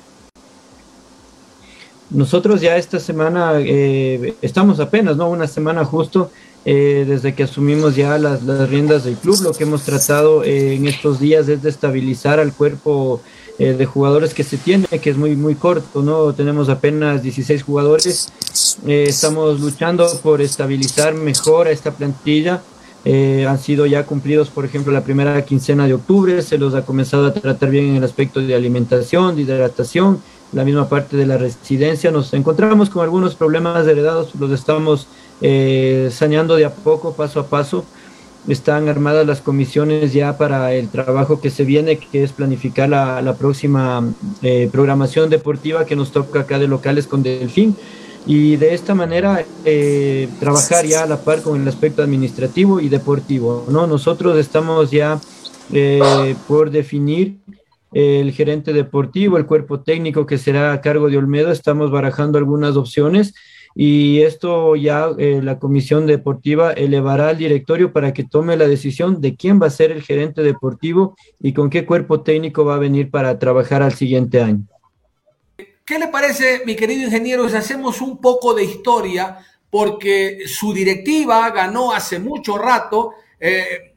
Nosotros 2.09 2.59
ya 2.59 2.75
esta 2.75 2.99
semana 2.99 3.53
eh, 3.59 4.35
estamos 4.41 4.81
apenas, 4.81 5.15
¿no? 5.15 5.29
Una 5.29 5.47
semana 5.47 5.85
justo 5.85 6.29
eh, 6.65 7.05
desde 7.07 7.33
que 7.33 7.43
asumimos 7.43 7.95
ya 7.95 8.17
las, 8.17 8.43
riendas 8.69 9.05
del 9.05 9.15
club. 9.15 9.41
Lo 9.41 9.53
que 9.53 9.63
hemos 9.63 9.83
tratado 9.83 10.43
eh, 10.43 10.75
en 10.75 10.87
estos 10.87 11.21
días 11.21 11.47
es 11.47 11.63
de 11.63 11.69
estabilizar 11.69 12.39
al 12.39 12.53
cuerpo 12.53 13.21
eh, 13.59 13.73
de 13.73 13.85
jugadores 13.85 14.33
que 14.33 14.43
se 14.43 14.57
tiene, 14.57 14.87
que 14.87 15.09
es 15.09 15.17
muy, 15.17 15.35
muy 15.35 15.55
corto, 15.55 16.01
¿no? 16.01 16.33
Tenemos 16.33 16.69
apenas 16.69 17.21
16 17.21 17.63
jugadores. 17.63 18.31
Eh, 18.87 19.05
estamos 19.07 19.59
luchando 19.59 20.07
por 20.23 20.41
estabilizar 20.41 21.13
mejor 21.13 21.67
a 21.67 21.71
esta 21.71 21.91
plantilla. 21.91 22.61
Eh, 23.03 23.45
han 23.47 23.59
sido 23.59 23.85
ya 23.85 24.05
cumplidos, 24.05 24.49
por 24.49 24.65
ejemplo, 24.65 24.91
la 24.91 25.03
primera 25.03 25.43
quincena 25.43 25.85
de 25.85 25.93
octubre. 25.93 26.41
Se 26.41 26.57
los 26.57 26.73
ha 26.73 26.85
comenzado 26.85 27.27
a 27.27 27.33
tratar 27.33 27.69
bien 27.69 27.89
en 27.89 27.95
el 27.97 28.03
aspecto 28.03 28.39
de 28.39 28.55
alimentación, 28.55 29.35
de 29.35 29.43
hidratación, 29.43 30.21
la 30.53 30.63
misma 30.63 30.89
parte 30.89 31.17
de 31.17 31.25
la 31.25 31.37
residencia. 31.37 32.09
Nos 32.11 32.33
encontramos 32.33 32.89
con 32.89 33.03
algunos 33.03 33.35
problemas 33.35 33.87
heredados, 33.87 34.33
los 34.39 34.51
estamos 34.51 35.07
saneando 36.11 36.55
de 36.55 36.65
a 36.65 36.73
poco, 36.73 37.13
paso 37.13 37.39
a 37.39 37.47
paso 37.47 37.83
están 38.47 38.89
armadas 38.89 39.25
las 39.25 39.41
comisiones 39.41 40.13
ya 40.13 40.37
para 40.37 40.73
el 40.73 40.89
trabajo 40.89 41.41
que 41.41 41.49
se 41.49 41.63
viene, 41.63 41.97
que 41.97 42.23
es 42.23 42.31
planificar 42.31 42.89
la, 42.89 43.35
próxima 43.37 44.03
eh, 44.41 44.69
programación 44.71 45.29
deportiva 45.29 45.85
que 45.85 45.95
nos 45.95 46.11
toca 46.11 46.41
acá 46.41 46.59
de 46.59 46.67
locales 46.67 47.07
con 47.07 47.23
Delfín. 47.23 47.75
Y 48.25 48.55
de 48.57 48.75
esta 48.75 48.93
manera 48.93 49.43
eh, 49.65 50.29
trabajar 50.39 50.85
ya 50.85 51.03
a 51.03 51.07
la 51.07 51.17
par 51.23 51.41
con 51.41 51.59
el 51.59 51.67
aspecto 51.67 52.03
administrativo 52.03 52.79
y 52.79 52.87
deportivo. 52.87 53.65
¿no? 53.69 53.87
Nosotros 53.87 54.37
estamos 54.37 54.91
ya 54.91 55.19
eh, 55.73 56.35
por 56.47 56.69
definir 56.69 57.39
el 57.93 58.31
gerente 58.31 58.73
deportivo, 58.73 59.37
el 59.37 59.45
cuerpo 59.45 59.81
técnico 59.81 60.25
que 60.25 60.37
será 60.37 60.71
a 60.71 60.81
cargo 60.81 61.09
de 61.09 61.17
Olmedo. 61.17 61.51
Estamos 61.51 61.91
barajando 61.91 62.37
algunas 62.37 62.75
opciones 62.75 63.33
y 63.75 64.21
esto 64.21 64.75
ya 64.75 65.09
eh, 65.17 65.39
la 65.41 65.59
comisión 65.59 66.05
deportiva 66.05 66.73
elevará 66.73 67.29
al 67.29 67.37
directorio 67.37 67.93
para 67.93 68.13
que 68.13 68.23
tome 68.23 68.57
la 68.57 68.67
decisión 68.67 69.21
de 69.21 69.35
quién 69.35 69.61
va 69.61 69.67
a 69.67 69.71
ser 69.71 69.91
el 69.91 70.01
gerente 70.01 70.41
deportivo 70.43 71.15
y 71.39 71.53
con 71.53 71.69
qué 71.69 71.85
cuerpo 71.85 72.21
técnico 72.21 72.65
va 72.65 72.75
a 72.75 72.79
venir 72.79 73.09
para 73.09 73.39
trabajar 73.39 73.81
al 73.81 73.93
siguiente 73.93 74.41
año. 74.41 74.65
¿Qué 75.85 75.99
le 75.99 76.07
parece, 76.07 76.61
mi 76.65 76.75
querido 76.75 77.03
ingeniero, 77.03 77.47
si 77.49 77.55
hacemos 77.55 78.01
un 78.01 78.19
poco 78.19 78.53
de 78.53 78.63
historia? 78.63 79.39
Porque 79.69 80.39
su 80.45 80.73
directiva 80.73 81.49
ganó 81.51 81.91
hace 81.91 82.19
mucho 82.19 82.57
rato. 82.57 83.13
Eh, 83.39 83.90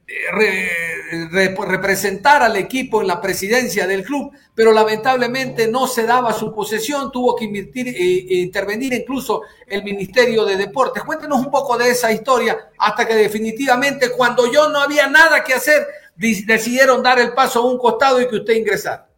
representar 1.66 2.42
al 2.42 2.56
equipo 2.56 3.00
en 3.00 3.08
la 3.08 3.20
presidencia 3.20 3.86
del 3.86 4.04
club, 4.04 4.32
pero 4.54 4.72
lamentablemente 4.72 5.68
no 5.68 5.86
se 5.86 6.04
daba 6.04 6.32
su 6.32 6.54
posesión, 6.54 7.10
tuvo 7.10 7.34
que 7.34 7.44
invertir, 7.44 7.88
e 7.88 8.36
intervenir 8.36 8.92
incluso 8.92 9.42
el 9.66 9.82
Ministerio 9.82 10.44
de 10.44 10.56
Deportes. 10.56 11.02
Cuéntenos 11.04 11.38
un 11.38 11.50
poco 11.50 11.78
de 11.78 11.90
esa 11.90 12.12
historia 12.12 12.70
hasta 12.78 13.06
que 13.06 13.14
definitivamente 13.14 14.10
cuando 14.10 14.50
yo 14.52 14.68
no 14.68 14.80
había 14.80 15.06
nada 15.06 15.42
que 15.42 15.54
hacer, 15.54 15.86
decidieron 16.16 17.02
dar 17.02 17.18
el 17.18 17.32
paso 17.32 17.60
a 17.60 17.66
un 17.66 17.78
costado 17.78 18.20
y 18.20 18.28
que 18.28 18.36
usted 18.36 18.54
ingresara. 18.54 19.08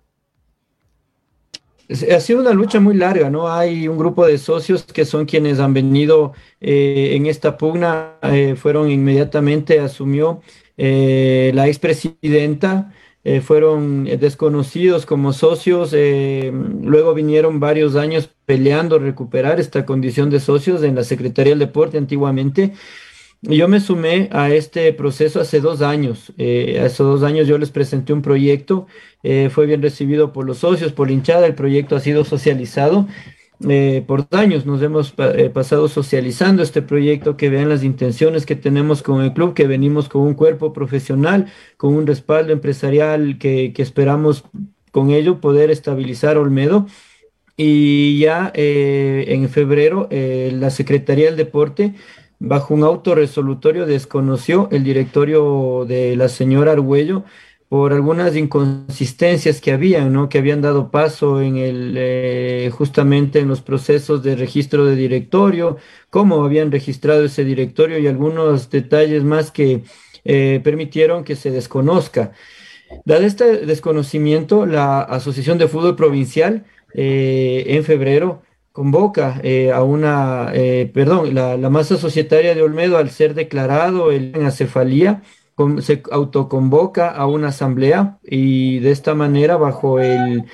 Ha 1.88 2.18
sido 2.20 2.40
una 2.40 2.52
lucha 2.52 2.80
muy 2.80 2.94
larga, 2.96 3.30
¿no? 3.30 3.48
Hay 3.48 3.86
un 3.86 3.96
grupo 3.96 4.26
de 4.26 4.38
socios 4.38 4.82
que 4.82 5.04
son 5.04 5.24
quienes 5.24 5.60
han 5.60 5.72
venido 5.72 6.32
eh, 6.60 7.12
en 7.14 7.26
esta 7.26 7.56
pugna, 7.56 8.14
eh, 8.22 8.56
fueron 8.56 8.90
inmediatamente, 8.90 9.78
asumió 9.78 10.40
eh, 10.76 11.52
la 11.54 11.68
expresidenta, 11.68 12.92
eh, 13.22 13.40
fueron 13.40 14.04
desconocidos 14.04 15.06
como 15.06 15.32
socios, 15.32 15.92
luego 15.92 17.14
vinieron 17.14 17.60
varios 17.60 17.94
años 17.94 18.30
peleando 18.46 18.98
recuperar 18.98 19.60
esta 19.60 19.86
condición 19.86 20.30
de 20.30 20.40
socios 20.40 20.82
en 20.82 20.94
la 20.96 21.04
Secretaría 21.04 21.52
del 21.52 21.60
Deporte 21.60 21.98
antiguamente. 21.98 22.72
Yo 23.42 23.68
me 23.68 23.80
sumé 23.80 24.28
a 24.32 24.50
este 24.50 24.92
proceso 24.92 25.40
hace 25.40 25.60
dos 25.60 25.82
años. 25.82 26.32
hace 26.38 27.02
dos 27.02 27.22
años 27.22 27.46
yo 27.46 27.58
les 27.58 27.70
presenté 27.70 28.12
un 28.12 28.22
proyecto, 28.22 28.86
fue 29.50 29.66
bien 29.66 29.82
recibido 29.82 30.32
por 30.32 30.46
los 30.46 30.58
socios, 30.58 30.92
por 30.92 31.10
hinchada, 31.10 31.46
el 31.46 31.54
proyecto 31.54 31.94
ha 31.96 32.00
sido 32.00 32.24
socializado 32.24 33.06
eh, 33.66 34.04
por 34.06 34.26
años 34.32 34.66
nos 34.66 34.82
hemos 34.82 35.14
eh, 35.16 35.48
pasado 35.48 35.88
socializando 35.88 36.62
este 36.62 36.82
proyecto, 36.82 37.36
que 37.36 37.48
vean 37.48 37.70
las 37.70 37.84
intenciones 37.84 38.44
que 38.44 38.54
tenemos 38.54 39.02
con 39.02 39.22
el 39.22 39.32
club, 39.32 39.54
que 39.54 39.66
venimos 39.66 40.08
con 40.08 40.22
un 40.22 40.34
cuerpo 40.34 40.72
profesional, 40.72 41.50
con 41.76 41.94
un 41.94 42.06
respaldo 42.06 42.52
empresarial 42.52 43.38
que, 43.38 43.72
esperamos 43.78 44.44
con 44.92 45.10
ello 45.10 45.40
poder 45.40 45.70
estabilizar 45.70 46.36
Olmedo. 46.36 46.86
Y 47.58 48.18
ya 48.18 48.52
eh, 48.54 49.24
en 49.28 49.48
febrero 49.48 50.08
la 50.10 50.68
Secretaría 50.68 51.26
del 51.26 51.36
Deporte, 51.36 51.94
bajo 52.38 52.74
un 52.74 52.84
auto 52.84 53.14
resolutorio, 53.14 53.86
desconoció 53.86 54.68
el 54.72 54.84
directorio 54.84 55.84
de 55.86 56.16
la 56.16 56.28
señora 56.28 56.72
Argüello 56.72 57.24
por 57.68 57.92
algunas 57.92 58.36
inconsistencias 58.36 59.60
que 59.60 59.72
habían, 59.72 60.12
¿no? 60.12 60.28
Que 60.28 60.38
habían 60.38 60.62
dado 60.62 60.90
paso 60.90 61.42
en 61.42 61.56
el, 61.56 61.94
eh, 61.96 62.70
justamente 62.72 63.40
en 63.40 63.48
los 63.48 63.60
procesos 63.60 64.22
de 64.22 64.36
registro 64.36 64.84
de 64.86 64.94
directorio, 64.94 65.76
cómo 66.10 66.44
habían 66.44 66.70
registrado 66.70 67.24
ese 67.24 67.44
directorio 67.44 67.98
y 67.98 68.06
algunos 68.06 68.70
detalles 68.70 69.24
más 69.24 69.50
que 69.50 69.82
eh, 70.24 70.60
permitieron 70.62 71.24
que 71.24 71.34
se 71.36 71.50
desconozca. 71.50 72.32
Dado 73.04 73.24
este 73.24 73.66
desconocimiento, 73.66 74.64
la 74.66 75.00
Asociación 75.00 75.58
de 75.58 75.68
Fútbol 75.68 75.96
Provincial 75.96 76.64
eh, 76.94 77.64
en 77.68 77.84
febrero 77.84 78.42
convoca 78.76 79.40
a 79.74 79.82
una, 79.82 80.52
perdón, 80.92 81.34
la, 81.34 81.56
la, 81.56 81.70
masa 81.70 81.96
societaria 81.96 82.54
de 82.54 82.60
Olmedo 82.60 82.98
al 82.98 83.08
ser 83.08 83.32
declarado 83.32 84.12
en 84.12 84.44
acefalía, 84.44 85.22
se 85.80 86.02
autoconvoca 86.10 87.08
a 87.08 87.26
una 87.26 87.48
asamblea 87.48 88.18
y 88.22 88.78
de 88.80 88.90
esta 88.90 89.14
manera, 89.14 89.56
bajo 89.56 89.98
el, 90.00 90.44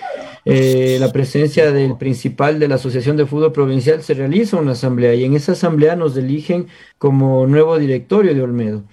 eh, 0.45 0.99
la 1.01 1.13
presencia 1.13 1.73
del 1.73 1.97
principal 1.97 2.61
de 2.61 2.69
la 2.69 2.77
Asociación 2.77 3.17
de 3.17 3.27
Fútbol 3.27 3.51
Provincial, 3.51 4.01
se 4.03 4.15
realiza 4.15 4.59
una 4.59 4.73
asamblea 4.73 5.15
y 5.15 5.25
en 5.25 5.35
esa 5.35 5.53
asamblea 5.53 5.97
nos 5.97 6.17
eligen 6.17 6.69
como 6.99 7.49
nuevo 7.49 7.79
directorio 7.79 8.33
de 8.33 8.43
Olmedo. 8.43 8.85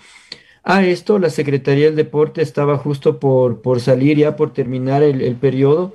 A 0.64 0.84
esto, 0.84 1.20
la 1.20 1.30
Secretaría 1.30 1.86
del 1.86 1.96
Deporte 1.96 2.42
estaba 2.42 2.78
justo 2.80 3.20
por, 3.20 3.62
por 3.62 3.80
salir 3.80 4.18
ya, 4.18 4.36
por 4.36 4.52
terminar 4.52 5.04
el, 5.04 5.22
el 5.22 5.36
periodo, 5.36 5.94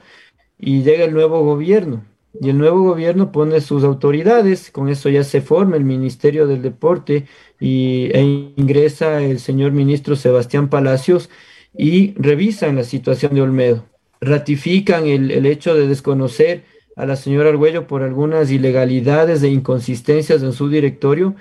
y 0.59 0.83
llega 0.83 1.05
el 1.05 1.13
nuevo 1.13 1.43
gobierno. 1.43 2.05
Y 2.41 2.51
el 2.51 2.59
nuevo 2.59 2.83
gobierno 2.83 3.31
pone 3.31 3.61
sus 3.61 3.85
autoridades, 3.85 4.71
con 4.71 4.89
eso 4.89 5.09
ya 5.09 5.23
se 5.23 5.41
forma 5.41 5.77
el 5.77 5.85
Ministerio 5.85 6.47
del 6.47 6.63
Deporte 6.63 7.27
y, 7.61 8.11
e 8.13 8.53
ingresa 8.57 9.23
el 9.23 9.39
señor 9.39 9.73
ministro 9.73 10.17
Sebastián 10.17 10.69
Palacios 10.69 11.31
y 11.77 12.15
revisan 12.15 12.77
la 12.77 12.85
situación 12.85 13.35
de 13.35 13.43
Olmedo. 13.43 13.85
Ratifican 14.21 15.07
el, 15.07 15.31
el 15.31 15.47
hecho 15.47 15.75
de 15.75 15.87
desconocer 15.87 16.65
a 16.97 17.07
la 17.07 17.17
señora 17.17 17.51
Argüello 17.51 17.87
por 17.87 18.03
algunas 18.03 18.51
ilegalidades 18.51 19.43
e 19.43 19.49
inconsistencias 19.49 20.43
en 20.43 20.53
su 20.53 20.69
directorio 20.69 21.35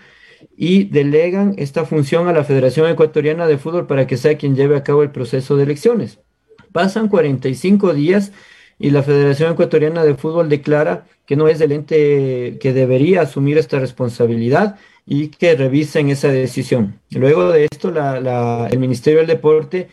y 0.57 0.85
delegan 0.85 1.55
esta 1.57 1.85
función 1.85 2.27
a 2.27 2.33
la 2.33 2.43
Federación 2.43 2.89
Ecuatoriana 2.89 3.47
de 3.47 3.57
Fútbol 3.57 3.87
para 3.87 4.07
que 4.07 4.17
sea 4.17 4.37
quien 4.37 4.55
lleve 4.55 4.75
a 4.75 4.83
cabo 4.83 5.03
el 5.03 5.11
proceso 5.11 5.55
de 5.55 5.63
elecciones. 5.63 6.19
Pasan 6.71 7.07
45 7.07 7.93
días 7.93 8.31
y 8.83 8.89
la 8.89 9.01
Federación 9.01 9.53
Ecuatoriana 9.53 10.03
de 10.03 10.15
Fútbol 10.15 10.49
declara 10.49 11.05
que 11.25 11.37
no 11.37 11.47
es 11.47 11.61
el 11.61 11.71
ente 11.71 12.57
que 12.59 12.73
debería 12.73 13.21
asumir 13.21 13.57
esta 13.57 13.79
responsabilidad 13.79 14.75
y 15.05 15.29
que 15.29 15.55
revisen 15.55 16.09
esa 16.09 16.27
decisión. 16.27 16.99
Luego 17.11 17.49
de 17.53 17.69
esto, 17.71 17.93
el 18.69 18.79
Ministerio 18.79 19.19
del 19.19 19.27
Deporte 19.27 19.87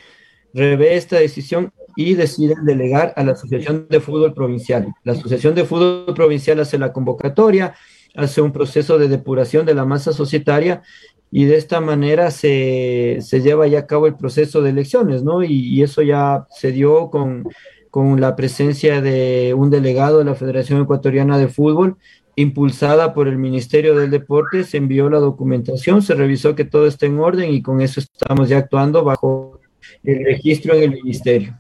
revé 0.53 0.97
esta 0.97 1.21
decisión 1.21 1.73
y 1.95 2.15
decide 2.15 2.57
delegar 2.65 3.13
a 3.15 3.23
la 3.23 3.33
Asociación 3.33 3.87
de 3.89 4.01
Fútbol 4.01 4.35
Provincial. 4.35 4.89
La 5.05 5.13
Asociación 5.13 5.55
de 5.55 5.65
Fútbol 5.65 6.13
Provincial 6.13 6.59
hace 6.59 6.77
la 6.77 6.93
convocatoria, 6.93 7.75
hace 8.17 8.41
un 8.41 8.51
proceso 8.51 8.99
de 8.99 9.07
depuración 9.07 9.67
de 9.67 9.75
la 9.75 9.85
masa 9.85 10.13
societaria 10.13 10.83
y 11.31 11.45
de 11.45 11.59
esta 11.59 11.81
manera 11.81 12.33
se, 12.33 13.21
lleva 13.31 13.69
ya 13.69 13.79
a 13.79 13.87
cabo 13.87 14.09
el 14.09 14.17
proceso 14.17 14.63
de 14.63 14.71
elecciones, 14.71 15.23
¿no? 15.23 15.45
Y, 15.45 15.81
eso 15.81 16.03
ya 16.03 16.49
se 16.51 16.73
dio 16.73 17.09
con, 17.09 17.45
con, 17.91 18.21
la 18.21 18.37
presencia 18.37 19.01
de 19.01 19.55
un 19.55 19.71
delegado 19.71 20.19
de 20.19 20.25
la 20.25 20.35
Federación 20.35 20.83
Ecuatoriana 20.83 21.39
de 21.39 21.49
Fútbol, 21.49 21.97
impulsada 22.37 23.13
por 23.13 23.29
el 23.29 23.37
Ministerio 23.37 23.97
del 23.97 24.11
Deporte, 24.11 24.65
se 24.65 24.77
envió 24.77 25.11
la 25.11 25.19
documentación, 25.19 26.03
se 26.03 26.15
revisó 26.15 26.55
que 26.55 26.65
todo 26.65 26.87
está 26.87 27.07
en 27.07 27.19
orden 27.19 27.53
y 27.53 27.63
con 27.63 27.81
eso 27.81 28.01
estamos 28.01 28.49
ya 28.49 28.59
actuando 28.59 29.05
bajo 29.05 29.61
el 30.05 30.25
registro 30.25 30.75
en 30.75 30.85
el 30.85 31.03
Ministerio. 31.03 31.59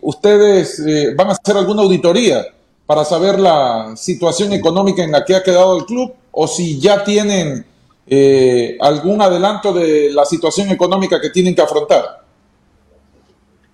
¿Ustedes 0.00 0.80
eh, 0.80 1.14
van 1.14 1.28
a 1.28 1.32
hacer 1.32 1.56
alguna 1.56 1.82
auditoría 1.82 2.46
para 2.86 3.04
saber 3.04 3.38
la 3.38 3.94
situación 3.96 4.52
económica 4.52 5.04
en 5.04 5.12
la 5.12 5.24
que 5.24 5.34
ha 5.34 5.42
quedado 5.42 5.76
el 5.76 5.84
club 5.84 6.12
o 6.32 6.46
si 6.46 6.80
ya 6.80 7.04
tienen 7.04 7.64
eh, 8.06 8.78
algún 8.80 9.20
adelanto 9.20 9.72
de 9.72 10.10
la 10.12 10.24
situación 10.24 10.70
económica 10.70 11.20
que 11.20 11.30
tienen 11.30 11.54
que 11.54 11.62
afrontar? 11.62 12.27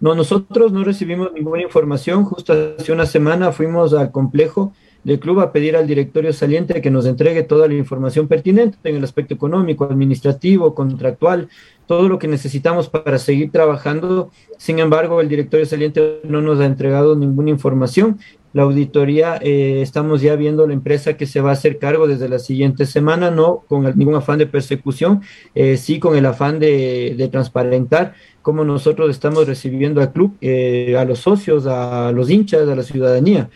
No, 0.01 0.15
nosotros 0.15 0.73
no 0.73 0.85
recibimos 0.85 1.33
ninguna 1.33 1.63
información. 1.63 2.25
Justo 2.25 2.53
hace 2.79 2.93
una 2.93 3.07
semana 3.07 3.53
fuimos 3.53 3.95
al 3.95 4.11
complejo 4.11 4.73
del 5.05 5.21
club 5.21 5.41
a 5.41 5.53
pedir 5.53 5.77
al 5.77 5.87
directorio 5.87 6.33
saliente 6.33 6.81
que 6.81 6.91
nos 6.91 7.07
entregue 7.07 7.43
toda 7.43 7.69
la 7.69 7.75
información 7.75 8.27
pertinente 8.27 8.79
en 8.85 8.97
el 8.97 9.05
aspecto 9.05 9.35
económico, 9.35 9.85
administrativo, 9.85 10.75
contractual, 10.75 11.49
todo 11.87 12.09
lo 12.09 12.19
que 12.19 12.27
necesitamos 12.27 12.89
para 12.89 13.19
seguir 13.19 13.53
trabajando. 13.53 14.31
Sin 14.57 14.79
embargo, 14.79 15.21
el 15.21 15.29
directorio 15.29 15.67
saliente 15.67 16.21
no 16.25 16.41
nos 16.41 16.59
ha 16.61 16.67
entregado 16.67 17.15
ninguna 17.15 17.51
información 17.51 18.19
la 18.55 18.63
auditoría, 18.63 19.37
eh, 19.43 19.83
estamos 19.83 20.23
ya 20.23 20.37
viendo 20.37 20.67
la 20.67 20.75
empresa 20.75 21.17
que 21.17 21.27
se 21.27 21.41
va 21.41 21.51
a 21.51 21.55
hacer 21.55 21.79
cargo 21.79 22.07
desde 22.07 22.29
la 22.29 22.39
siguiente 22.39 22.87
semana, 22.87 23.33
no 23.33 23.65
con 23.69 23.83
ningún 23.99 24.15
afán 24.15 24.39
de 24.39 24.47
persecución, 24.47 25.23
eh, 25.57 25.77
sí 25.77 25.99
con 25.99 26.17
el 26.17 26.25
afán 26.25 26.61
de, 26.61 27.29
transparentar 27.33 28.15
cómo 28.43 28.65
nosotros 28.65 29.11
estamos 29.11 29.49
recibiendo 29.49 30.01
al 30.01 30.13
club, 30.13 30.37
eh, 30.41 30.97
a 30.97 31.05
los 31.05 31.19
socios, 31.19 31.67
a 31.67 32.13
los 32.13 32.31
hinchas, 32.31 32.69
a 32.69 32.77
la 32.77 32.85
ciudadanía. 32.85 33.51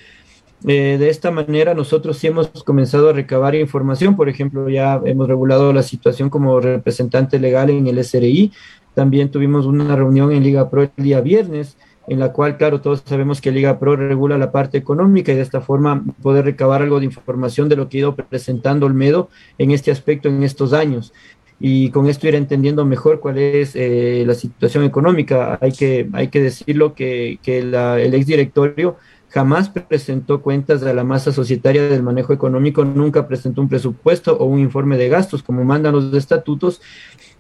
de 0.61 1.09
esta 1.09 1.31
manera 1.31 1.73
nosotros 1.73 2.19
sí 2.19 2.27
hemos 2.27 2.49
comenzado 2.65 3.11
a 3.11 3.13
recabar 3.13 3.55
información, 3.55 4.17
por 4.17 4.29
ejemplo, 4.29 4.69
ya 4.69 5.01
hemos 5.05 5.29
regulado 5.29 5.73
la 5.73 5.85
situación 5.85 6.31
como 6.31 6.59
representante 6.59 7.39
legal 7.39 7.71
en 7.71 7.87
el 7.87 7.99
SRI, 7.99 8.51
también 8.99 9.31
tuvimos 9.31 9.65
una 9.65 9.95
reunión 9.95 10.33
en 10.33 10.43
Liga 10.43 10.69
Pro 10.71 10.83
el 10.83 10.91
día 10.97 11.21
viernes, 11.21 11.77
en 12.09 12.19
la 12.19 12.33
cual, 12.33 12.57
claro, 12.57 12.81
todos 12.81 13.05
sabemos 13.07 13.41
que 13.41 13.53
Liga 13.53 13.79
Pro 13.79 13.95
regula 13.95 14.37
la 14.37 14.51
parte 14.51 14.77
económica 14.77 15.31
y 15.31 15.37
de 15.37 15.43
esta 15.43 15.61
forma 15.61 16.03
poder 16.21 16.45
recabar 16.45 16.83
algo 16.83 16.99
de 16.99 17.05
información 17.05 17.69
de 17.69 17.77
lo 17.77 17.89
que 17.89 17.99
ha 17.99 18.01
ido 18.01 18.17
presentando 18.17 18.87
Olmedo 18.87 19.29
en 19.57 19.71
este 19.71 19.93
aspecto 19.93 20.29
en 20.29 20.43
estos 20.43 20.73
años. 20.73 21.13
Y 21.61 21.91
con 21.91 22.09
esto 22.09 22.27
ir 22.27 22.35
entendiendo 22.35 22.85
mejor 22.85 23.21
cuál 23.21 23.39
es 23.39 23.77
eh, 23.77 24.25
la 24.27 24.35
situación 24.35 24.83
económica. 24.83 25.61
Hay 25.61 25.71
que, 25.71 26.09
hay 26.13 26.27
que 26.27 26.43
decirlo 26.43 26.95
que, 26.95 27.39
que 27.41 27.61
el 27.61 28.15
exdirectorio 28.15 28.97
jamás 29.29 29.69
presentó 29.69 30.41
cuentas 30.41 30.81
de 30.81 30.95
la 30.95 31.05
masa 31.05 31.33
societaria 31.33 31.89
del 31.89 32.03
manejo 32.03 32.33
económico, 32.33 32.85
nunca 32.85 33.29
presentó 33.29 33.61
un 33.61 33.69
presupuesto 33.69 34.37
o 34.37 34.45
un 34.47 34.61
informe 34.61 34.97
de 34.97 35.09
gastos 35.09 35.43
como 35.43 35.65
mandan 35.65 35.95
los 35.95 36.13
estatutos 36.15 36.81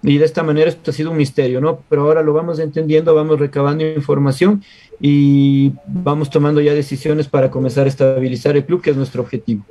y 0.02 0.18
de 0.18 0.24
esta 0.24 0.42
manera 0.42 0.68
esto 0.68 0.90
ha 0.90 0.94
sido 0.94 1.10
un 1.10 1.16
misterio, 1.16 1.60
¿no? 1.60 1.80
Pero 1.88 2.02
ahora 2.02 2.22
lo 2.22 2.32
vamos 2.32 2.58
entendiendo, 2.58 3.14
vamos 3.14 3.40
recabando 3.40 3.84
información 3.84 4.62
y 5.00 5.72
vamos 5.86 6.30
tomando 6.30 6.60
ya 6.60 6.72
decisiones 6.72 7.26
para 7.26 7.50
comenzar 7.50 7.86
a 7.86 7.88
estabilizar 7.88 8.56
el 8.56 8.64
club, 8.64 8.80
que 8.80 8.90
es 8.90 8.96
nuestro 8.96 9.22
objetivo. 9.22 9.64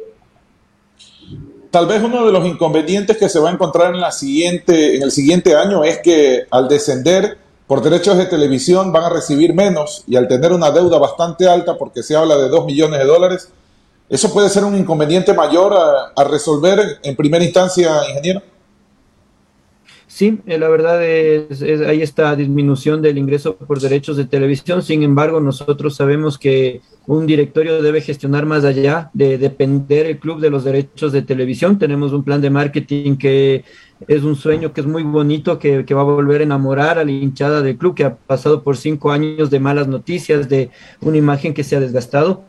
Tal 1.71 1.85
vez 1.85 2.01
uno 2.01 2.25
de 2.25 2.31
los 2.31 2.45
inconvenientes 2.45 3.17
que 3.17 3.29
se 3.29 3.39
va 3.39 3.49
a 3.49 3.53
encontrar 3.53 3.93
en, 3.93 4.01
la 4.01 4.11
siguiente, 4.11 4.95
en 4.95 5.03
el 5.03 5.11
siguiente 5.11 5.55
año 5.55 5.83
es 5.83 5.99
que 5.99 6.45
al 6.49 6.67
descender 6.67 7.37
por 7.67 7.83
derechos 7.83 8.17
de 8.17 8.25
televisión 8.25 8.91
van 8.91 9.03
a 9.03 9.09
recibir 9.09 9.53
menos 9.53 10.03
y 10.07 10.15
al 10.15 10.27
tener 10.27 10.53
una 10.53 10.71
deuda 10.71 10.97
bastante 10.97 11.47
alta, 11.47 11.77
porque 11.77 12.01
se 12.01 12.15
habla 12.15 12.37
de 12.37 12.47
2 12.47 12.65
millones 12.65 12.99
de 12.99 13.05
dólares, 13.05 13.49
¿eso 14.09 14.31
puede 14.33 14.49
ser 14.49 14.63
un 14.63 14.77
inconveniente 14.77 15.33
mayor 15.33 15.73
a, 15.73 16.13
a 16.15 16.23
resolver 16.23 16.99
en 17.03 17.15
primera 17.15 17.43
instancia, 17.43 18.07
ingeniero? 18.09 18.41
Sí, 20.17 20.39
eh, 20.47 20.57
la 20.57 20.67
verdad 20.67 21.05
es, 21.05 21.61
hay 21.61 22.01
esta 22.01 22.35
disminución 22.35 23.03
del 23.03 23.19
ingreso 23.19 23.55
por 23.55 23.79
derechos 23.79 24.17
de 24.17 24.25
televisión. 24.25 24.81
Sin 24.81 25.03
embargo, 25.03 25.39
nosotros 25.39 25.95
sabemos 25.95 26.39
que 26.39 26.81
un 27.05 27.27
directorio 27.27 27.83
debe 27.83 28.01
gestionar 28.01 28.47
más 28.47 28.65
allá 28.65 29.11
de 29.13 29.37
depender 29.37 30.07
el 30.07 30.17
club 30.17 30.39
de 30.39 30.49
los 30.49 30.63
derechos 30.63 31.11
de 31.11 31.21
televisión. 31.21 31.77
Tenemos 31.77 32.13
un 32.13 32.23
plan 32.23 32.41
de 32.41 32.49
marketing 32.49 33.17
que 33.17 33.63
es 34.07 34.23
un 34.23 34.35
sueño 34.35 34.73
que 34.73 34.81
es 34.81 34.87
muy 34.87 35.03
bonito, 35.03 35.59
que 35.59 35.93
va 35.93 36.01
a 36.01 36.05
volver 36.05 36.41
a 36.41 36.45
enamorar 36.45 36.97
a 36.97 37.05
la 37.05 37.11
hinchada 37.11 37.61
del 37.61 37.77
club, 37.77 37.93
que 37.93 38.05
ha 38.05 38.15
pasado 38.15 38.63
por 38.63 38.75
cinco 38.75 39.11
años 39.11 39.51
de 39.51 39.59
malas 39.59 39.87
noticias, 39.87 40.49
de 40.49 40.71
una 40.99 41.17
imagen 41.17 41.53
que 41.53 41.63
se 41.63 41.75
ha 41.75 41.79
desgastado 41.79 42.45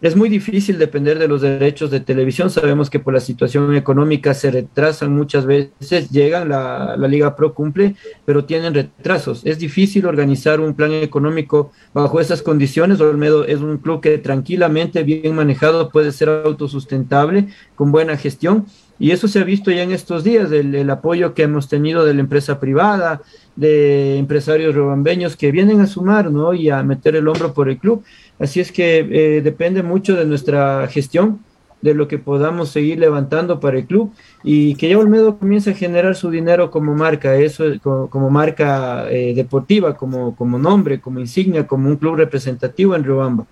es 0.00 0.14
muy 0.14 0.28
difícil 0.28 0.78
depender 0.78 1.18
de 1.18 1.26
los 1.26 1.40
derechos 1.42 1.90
de 1.90 2.00
televisión. 2.00 2.50
Sabemos 2.50 2.88
que 2.88 3.00
por 3.00 3.14
la 3.14 3.20
situación 3.20 3.74
económica 3.74 4.32
se 4.32 4.50
retrasan 4.50 5.12
muchas 5.14 5.44
veces, 5.44 6.10
llegan, 6.10 6.48
la, 6.48 6.96
Liga 7.08 7.34
Pro 7.34 7.52
cumple, 7.52 7.96
pero 8.24 8.44
tienen 8.44 8.74
retrasos. 8.74 9.42
Es 9.44 9.58
difícil 9.58 10.06
organizar 10.06 10.60
un 10.60 10.74
plan 10.74 10.92
económico 10.92 11.72
bajo 11.92 12.20
esas 12.20 12.42
condiciones. 12.42 13.00
Olmedo 13.00 13.44
es 13.44 13.60
un 13.60 13.78
club 13.78 14.00
que 14.00 14.18
tranquilamente, 14.18 15.02
bien 15.02 15.34
manejado, 15.34 15.88
puede 15.88 16.12
ser 16.12 16.28
autosustentable, 16.28 17.48
con 17.74 17.90
buena 17.90 18.16
gestión. 18.16 18.66
Y 19.00 19.12
eso 19.12 19.28
se 19.28 19.40
ha 19.40 19.44
visto 19.44 19.70
ya 19.70 19.82
en 19.82 19.92
estos 19.92 20.24
días, 20.24 20.50
el, 20.52 20.74
el 20.74 20.90
apoyo 20.90 21.32
que 21.34 21.44
hemos 21.44 21.68
tenido 21.68 22.04
de 22.04 22.14
la 22.14 22.20
empresa 22.20 22.58
privada, 22.58 23.22
de 23.58 24.18
empresarios 24.18 24.72
robambeños 24.72 25.36
que 25.36 25.50
vienen 25.50 25.80
a 25.80 25.88
sumar 25.88 26.30
¿no? 26.30 26.54
y 26.54 26.70
a 26.70 26.80
meter 26.84 27.16
el 27.16 27.26
hombro 27.26 27.52
por 27.52 27.68
el 27.68 27.76
club. 27.78 28.04
Así 28.38 28.60
es 28.60 28.70
que 28.70 28.98
eh, 29.00 29.40
depende 29.42 29.82
mucho 29.82 30.14
de 30.14 30.24
nuestra 30.24 30.86
gestión, 30.86 31.40
de 31.82 31.94
lo 31.94 32.06
que 32.06 32.18
podamos 32.18 32.70
seguir 32.70 33.00
levantando 33.00 33.58
para 33.58 33.78
el 33.78 33.86
club 33.86 34.12
y 34.44 34.76
que 34.76 34.88
ya 34.88 34.98
Olmedo 34.98 35.38
comience 35.38 35.70
a 35.70 35.74
generar 35.74 36.14
su 36.14 36.30
dinero 36.30 36.70
como 36.70 36.94
marca, 36.94 37.36
eso 37.36 37.64
como, 37.82 38.30
marca 38.30 39.10
eh, 39.10 39.34
deportiva, 39.34 39.96
como, 39.96 40.36
como 40.36 40.56
nombre, 40.58 41.00
como 41.00 41.18
insignia, 41.18 41.66
como 41.66 41.88
un 41.88 41.96
club 41.96 42.14
representativo 42.14 42.94
en 42.94 43.04
Riobamba. 43.04 43.46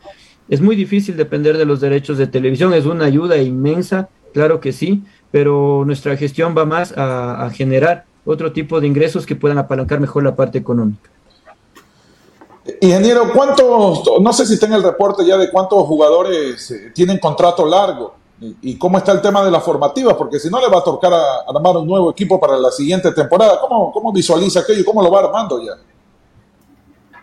Es 0.49 0.61
muy 0.61 0.77
difícil 0.77 1.16
depender 1.16 1.57
de 1.57 1.64
los 1.64 1.81
derechos 1.81 2.16
de 2.19 2.29
televisión, 2.29 2.73
es 2.75 2.87
una 2.87 3.07
ayuda 3.07 3.38
inmensa, 3.38 4.09
claro 4.33 4.61
que 4.61 4.73
sí, 4.73 5.03
pero 5.33 5.83
nuestra 5.85 6.16
gestión 6.16 6.55
va 6.57 6.64
más 6.64 6.95
a 6.97 7.51
generar 7.53 8.05
otro 8.26 8.52
tipo 8.52 8.80
de 8.80 8.86
ingresos 8.86 9.24
que 9.24 9.36
puedan 9.36 9.58
apalancar 9.58 10.00
mejor 10.00 10.24
la 10.24 10.36
parte 10.36 10.58
económica. 10.58 11.10
Ingeniero, 12.80 13.32
¿cuántos, 13.32 14.02
no 14.20 14.32
sé 14.32 14.44
si 14.44 14.54
está 14.54 14.66
en 14.66 14.74
el 14.74 14.82
reporte 14.82 15.24
ya 15.24 15.36
de 15.36 15.50
cuántos 15.50 15.86
jugadores 15.86 16.70
eh, 16.72 16.90
tienen 16.92 17.18
contrato 17.18 17.64
largo 17.64 18.14
y, 18.60 18.76
cómo 18.76 18.98
está 18.98 19.12
el 19.12 19.22
tema 19.22 19.44
de 19.44 19.50
las 19.50 19.62
formativas? 19.62 20.14
Porque 20.14 20.38
si 20.38 20.50
no 20.50 20.60
le 20.60 20.68
va 20.68 20.80
a 20.80 20.84
tocar 20.84 21.12
armar 21.48 21.76
un 21.76 21.86
nuevo 21.86 22.10
equipo 22.10 22.40
para 22.40 22.58
la 22.58 22.70
siguiente 22.70 23.12
temporada. 23.12 23.60
¿Cómo, 23.60 23.92
cómo 23.92 24.12
visualiza 24.12 24.60
aquello 24.60 24.80
y 24.80 24.84
cómo 24.84 25.02
lo 25.02 25.10
va 25.10 25.20
armando 25.20 25.62
ya? 25.64 25.72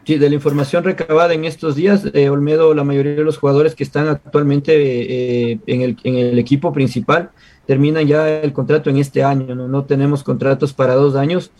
Sí, 0.06 0.18
de 0.18 0.30
la 0.30 0.36
información 0.36 0.84
recabada 0.84 1.34
en 1.34 1.46
estos 1.46 1.76
días, 1.76 2.04
eh, 2.14 2.30
Olmedo, 2.30 2.74
la 2.74 2.84
mayoría 2.84 3.16
de 3.16 3.24
los 3.24 3.38
jugadores 3.38 3.74
que 3.74 3.84
están 3.84 4.10
actualmente 4.10 4.74
eh, 4.74 5.60
en, 5.66 5.82
el, 5.82 5.98
en, 6.04 6.18
el, 6.18 6.40
equipo 6.40 6.74
principal 6.74 7.32
terminan 7.66 8.08
ya 8.08 8.30
el 8.30 8.54
contrato 8.54 8.90
en 8.90 8.98
este 8.98 9.24
año, 9.24 9.56
¿no? 9.56 9.68
no 9.68 9.86
tenemos 9.86 10.24
contratos 10.24 10.74
para 10.74 10.96
dos 10.96 11.16
años. 11.16 11.52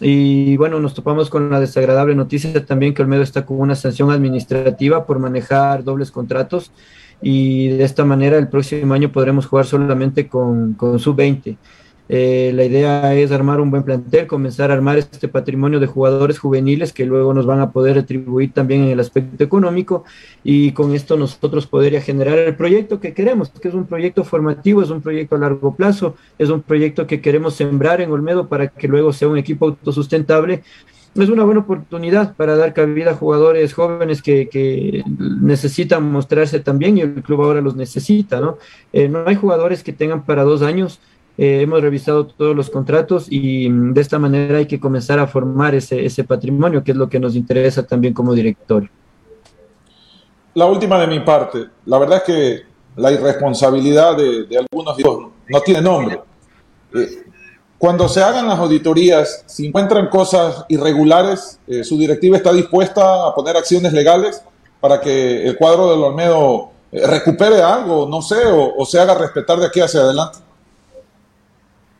Y 0.00 0.56
bueno, 0.58 0.78
nos 0.78 0.94
topamos 0.94 1.30
con 1.30 1.48
la 1.50 1.58
desagradable 1.58 2.14
noticia 2.14 2.66
también 2.66 2.92
que 2.92 3.02
Olmedo 3.02 3.22
está 3.22 3.46
con 3.46 3.58
una 3.60 3.74
sanción 3.74 4.10
administrativa 4.10 5.06
por 5.06 5.18
manejar 5.18 5.84
dobles 5.84 6.10
contratos 6.10 6.70
y 7.22 7.68
de 7.68 7.84
esta 7.84 8.04
manera 8.04 8.36
el 8.36 8.48
próximo 8.48 8.92
año 8.92 9.10
podremos 9.10 9.46
jugar 9.46 9.64
solamente 9.64 10.28
con, 10.28 10.74
con 10.74 10.98
sub-20. 10.98 11.56
Eh, 12.08 12.52
la 12.54 12.64
idea 12.64 13.14
es 13.14 13.32
armar 13.32 13.60
un 13.60 13.70
buen 13.70 13.82
plantel, 13.82 14.26
comenzar 14.26 14.70
a 14.70 14.74
armar 14.74 14.96
este 14.98 15.26
patrimonio 15.26 15.80
de 15.80 15.86
jugadores 15.86 16.38
juveniles 16.38 16.92
que 16.92 17.04
luego 17.04 17.34
nos 17.34 17.46
van 17.46 17.60
a 17.60 17.72
poder 17.72 17.96
retribuir 17.96 18.52
también 18.52 18.84
en 18.84 18.90
el 18.90 19.00
aspecto 19.00 19.42
económico 19.42 20.04
y 20.44 20.70
con 20.72 20.94
esto 20.94 21.16
nosotros 21.16 21.66
podría 21.66 22.00
generar 22.00 22.38
el 22.38 22.54
proyecto 22.54 23.00
que 23.00 23.12
queremos, 23.12 23.50
que 23.50 23.68
es 23.68 23.74
un 23.74 23.86
proyecto 23.86 24.22
formativo, 24.22 24.82
es 24.82 24.90
un 24.90 25.02
proyecto 25.02 25.34
a 25.34 25.38
largo 25.38 25.74
plazo, 25.74 26.14
es 26.38 26.48
un 26.48 26.62
proyecto 26.62 27.06
que 27.06 27.20
queremos 27.20 27.54
sembrar 27.54 28.00
en 28.00 28.12
Olmedo 28.12 28.48
para 28.48 28.68
que 28.68 28.86
luego 28.86 29.12
sea 29.12 29.28
un 29.28 29.38
equipo 29.38 29.66
autosustentable 29.66 30.62
es 31.22 31.30
una 31.30 31.44
buena 31.44 31.60
oportunidad 31.60 32.34
para 32.36 32.56
dar 32.56 32.74
cabida 32.74 33.12
a 33.12 33.14
jugadores 33.14 33.72
jóvenes 33.72 34.22
que, 34.22 35.02
necesitan 35.40 36.10
mostrarse 36.10 36.60
también 36.60 36.98
y 36.98 37.00
el 37.00 37.22
club 37.22 37.42
ahora 37.42 37.60
los 37.60 37.76
necesita, 37.76 38.40
¿no? 38.40 38.58
Eh, 38.92 39.08
no 39.08 39.24
hay 39.26 39.34
jugadores 39.34 39.82
que 39.82 39.92
tengan 39.92 40.24
para 40.24 40.44
dos 40.44 40.62
años. 40.62 41.00
Eh, 41.38 41.60
hemos 41.62 41.82
revisado 41.82 42.26
todos 42.26 42.56
los 42.56 42.70
contratos 42.70 43.26
y 43.30 43.68
mm, 43.68 43.92
de 43.92 44.00
esta 44.00 44.18
manera 44.18 44.58
hay 44.58 44.66
que 44.66 44.80
comenzar 44.80 45.18
a 45.18 45.26
formar 45.26 45.74
ese, 45.74 46.04
ese 46.04 46.24
patrimonio, 46.24 46.82
que 46.82 46.92
es 46.92 46.96
lo 46.96 47.08
que 47.08 47.20
nos 47.20 47.36
interesa 47.36 47.86
también 47.86 48.14
como 48.14 48.32
directorio. 48.32 48.88
La 50.54 50.66
última 50.66 50.98
de 50.98 51.06
mi 51.06 51.20
parte. 51.20 51.66
La 51.84 51.98
verdad 51.98 52.18
es 52.18 52.22
que 52.22 52.62
la 52.96 53.12
irresponsabilidad 53.12 54.16
de, 54.16 54.58
algunos 54.58 54.96
no 55.48 55.60
tiene 55.60 55.82
nombre. 55.82 56.20
Eh, 56.94 57.24
cuando 57.78 58.08
se 58.08 58.22
hagan 58.22 58.46
las 58.46 58.58
auditorías, 58.58 59.44
si 59.46 59.66
encuentran 59.66 60.08
cosas 60.08 60.64
irregulares, 60.68 61.60
eh, 61.66 61.84
su 61.84 61.98
directiva 61.98 62.38
está 62.38 62.52
dispuesta 62.54 63.26
a 63.26 63.34
poner 63.34 63.54
acciones 63.54 63.92
legales 63.92 64.42
para 64.80 64.98
que 64.98 65.46
el 65.46 65.56
cuadro 65.58 65.90
del 65.90 66.02
Olmedo 66.02 66.70
recupere 66.90 67.60
algo, 67.60 68.08
no 68.08 68.22
sé, 68.22 68.36
o, 68.46 68.84
se 68.86 68.98
haga 68.98 69.14
respetar 69.14 69.58
de 69.58 69.66
aquí 69.66 69.80
hacia 69.80 70.00
adelante. 70.00 70.38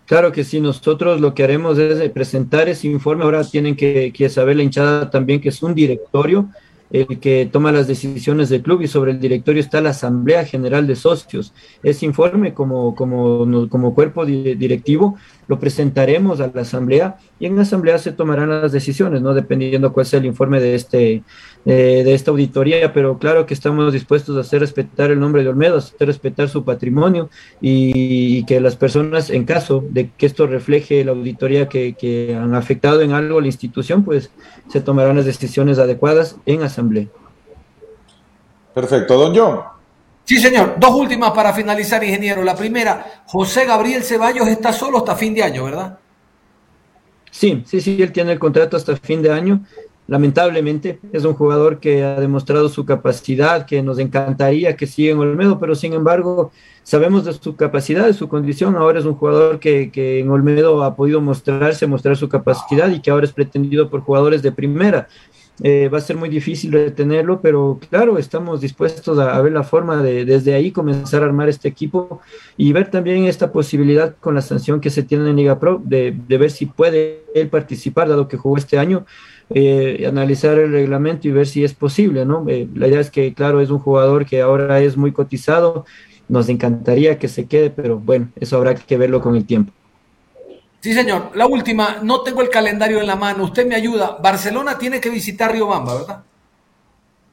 Claro 0.06 0.32
que 0.32 0.44
sí, 0.44 0.60
nosotros 0.60 1.20
lo 1.20 1.34
que 1.34 1.42
haremos 1.42 1.78
es 1.78 2.10
presentar 2.10 2.68
ese 2.68 2.88
informe. 2.88 3.24
Ahora 3.24 3.44
tienen 3.44 3.76
que, 3.76 4.12
que 4.12 4.28
saber 4.28 4.56
la 4.56 4.62
hinchada 4.62 5.10
también 5.10 5.40
que 5.40 5.48
es 5.50 5.62
un 5.62 5.74
directorio 5.74 6.48
el 6.90 7.18
que 7.18 7.48
toma 7.50 7.72
las 7.72 7.88
decisiones 7.88 8.48
del 8.48 8.62
club 8.62 8.82
y 8.82 8.88
sobre 8.88 9.12
el 9.12 9.20
directorio 9.20 9.60
está 9.60 9.80
la 9.80 9.90
Asamblea 9.90 10.44
General 10.44 10.86
de 10.86 10.96
Socios. 10.96 11.52
Ese 11.82 12.06
informe 12.06 12.54
como, 12.54 12.94
como, 12.94 13.68
como 13.68 13.94
cuerpo 13.94 14.24
directivo 14.24 15.16
lo 15.48 15.58
presentaremos 15.58 16.40
a 16.40 16.50
la 16.52 16.62
Asamblea 16.62 17.16
y 17.38 17.46
en 17.46 17.56
la 17.56 17.62
Asamblea 17.62 17.98
se 17.98 18.12
tomarán 18.12 18.48
las 18.48 18.72
decisiones, 18.72 19.20
¿no? 19.20 19.34
Dependiendo 19.34 19.92
cuál 19.92 20.06
sea 20.06 20.20
el 20.20 20.26
informe 20.26 20.60
de, 20.60 20.74
este, 20.74 21.22
de 21.72 22.14
esta 22.14 22.30
auditoría, 22.30 22.92
pero 22.92 23.18
claro 23.18 23.44
que 23.44 23.54
estamos 23.54 23.92
dispuestos 23.92 24.36
a 24.36 24.40
hacer 24.40 24.60
respetar 24.60 25.10
el 25.10 25.18
nombre 25.18 25.42
de 25.42 25.48
Olmedo, 25.48 25.74
a 25.74 25.78
hacer 25.78 26.06
respetar 26.06 26.48
su 26.48 26.64
patrimonio 26.64 27.28
y, 27.60 28.44
que 28.44 28.60
las 28.60 28.76
personas, 28.76 29.30
en 29.30 29.44
caso 29.44 29.84
de 29.88 30.10
que 30.16 30.26
esto 30.26 30.46
refleje 30.46 31.04
la 31.04 31.12
auditoría 31.12 31.68
que, 31.68 31.94
que 31.94 32.36
han 32.36 32.54
afectado 32.54 33.00
en 33.00 33.12
algo 33.12 33.40
la 33.40 33.48
institución, 33.48 34.04
pues 34.04 34.30
se 34.68 34.80
tomarán 34.80 35.16
las 35.16 35.26
decisiones 35.26 35.78
adecuadas 35.78 36.36
en 36.46 36.62
Asamblea. 36.62 37.08
Perfecto, 38.72 39.18
don 39.18 39.34
John. 39.34 39.76
Sí, 40.26 40.38
señor. 40.38 40.74
Dos 40.76 40.90
últimas 40.90 41.30
para 41.30 41.52
finalizar, 41.52 42.02
ingeniero. 42.02 42.42
La 42.42 42.54
primera, 42.54 43.22
José 43.26 43.64
Gabriel 43.64 44.02
Ceballos 44.02 44.48
está 44.48 44.72
solo 44.72 44.98
hasta 44.98 45.14
fin 45.14 45.32
de 45.32 45.42
año, 45.42 45.64
¿verdad? 45.64 45.98
Sí, 47.30 47.62
sí, 47.66 47.80
sí, 47.80 48.02
él 48.02 48.12
tiene 48.12 48.32
el 48.32 48.38
contrato 48.38 48.76
hasta 48.76 48.96
fin 48.96 49.22
de 49.22 49.30
año. 49.30 49.64
Lamentablemente 50.08 51.00
es 51.12 51.24
un 51.24 51.34
jugador 51.34 51.80
que 51.80 52.04
ha 52.04 52.20
demostrado 52.20 52.68
su 52.68 52.84
capacidad, 52.84 53.66
que 53.66 53.82
nos 53.82 53.98
encantaría 53.98 54.76
que 54.76 54.86
siga 54.86 55.12
en 55.12 55.18
Olmedo, 55.18 55.58
pero 55.58 55.74
sin 55.74 55.94
embargo 55.94 56.52
sabemos 56.84 57.24
de 57.24 57.32
su 57.32 57.56
capacidad, 57.56 58.06
de 58.06 58.12
su 58.14 58.28
condición. 58.28 58.76
Ahora 58.76 59.00
es 59.00 59.04
un 59.04 59.14
jugador 59.14 59.58
que, 59.58 59.90
que 59.90 60.20
en 60.20 60.30
Olmedo 60.30 60.84
ha 60.84 60.94
podido 60.94 61.20
mostrarse, 61.20 61.86
mostrar 61.86 62.16
su 62.16 62.28
capacidad 62.28 62.88
y 62.90 63.00
que 63.00 63.10
ahora 63.10 63.26
es 63.26 63.32
pretendido 63.32 63.90
por 63.90 64.02
jugadores 64.02 64.42
de 64.42 64.52
primera. 64.52 65.08
Eh, 65.62 65.88
va 65.88 65.98
a 65.98 66.02
ser 66.02 66.16
muy 66.16 66.28
difícil 66.28 66.72
retenerlo, 66.72 67.40
pero 67.40 67.80
claro, 67.88 68.18
estamos 68.18 68.60
dispuestos 68.60 69.18
a, 69.18 69.40
ver 69.40 69.52
la 69.52 69.62
forma 69.62 70.02
de 70.02 70.26
desde 70.26 70.54
ahí 70.54 70.70
comenzar 70.70 71.22
a 71.22 71.26
armar 71.26 71.48
este 71.48 71.66
equipo 71.66 72.20
y 72.58 72.72
ver 72.74 72.90
también 72.90 73.24
esta 73.24 73.52
posibilidad 73.52 74.14
con 74.20 74.34
la 74.34 74.42
sanción 74.42 74.82
que 74.82 74.90
se 74.90 75.02
tiene 75.02 75.30
en 75.30 75.36
Liga 75.36 75.58
Pro 75.58 75.80
de, 75.82 76.10
ver 76.28 76.50
si 76.50 76.66
puede 76.66 77.24
él 77.34 77.48
participar, 77.48 78.08
dado 78.08 78.28
que 78.28 78.36
jugó 78.36 78.58
este 78.58 78.78
año, 78.78 79.06
eh, 79.50 80.04
analizar 80.08 80.58
el 80.58 80.72
reglamento 80.72 81.28
y 81.28 81.30
ver 81.30 81.46
si 81.46 81.64
es 81.64 81.74
posible, 81.74 82.24
¿no? 82.24 82.44
Eh, 82.48 82.68
la 82.74 82.88
idea 82.88 83.00
es 83.00 83.10
que, 83.10 83.32
claro, 83.34 83.60
es 83.60 83.70
un 83.70 83.78
jugador 83.78 84.26
que 84.26 84.40
ahora 84.40 84.80
es 84.80 84.96
muy 84.96 85.12
cotizado, 85.12 85.84
nos 86.28 86.48
encantaría 86.48 87.18
que 87.18 87.28
se 87.28 87.46
quede, 87.46 87.70
pero 87.70 87.98
bueno, 87.98 88.28
eso 88.40 88.56
habrá 88.56 88.74
que 88.74 88.96
verlo 88.96 89.20
con 89.20 89.36
el 89.36 89.46
tiempo. 89.46 89.72
Sí, 90.80 90.92
señor. 90.92 91.30
La 91.34 91.46
última, 91.46 91.98
no 92.02 92.22
tengo 92.22 92.42
el 92.42 92.48
calendario 92.48 93.00
en 93.00 93.06
la 93.06 93.16
mano. 93.16 93.44
Usted 93.44 93.66
me 93.66 93.74
ayuda. 93.74 94.18
Barcelona 94.22 94.78
tiene 94.78 95.00
que 95.00 95.10
visitar 95.10 95.50
Riobamba, 95.50 95.94
¿verdad? 95.98 96.22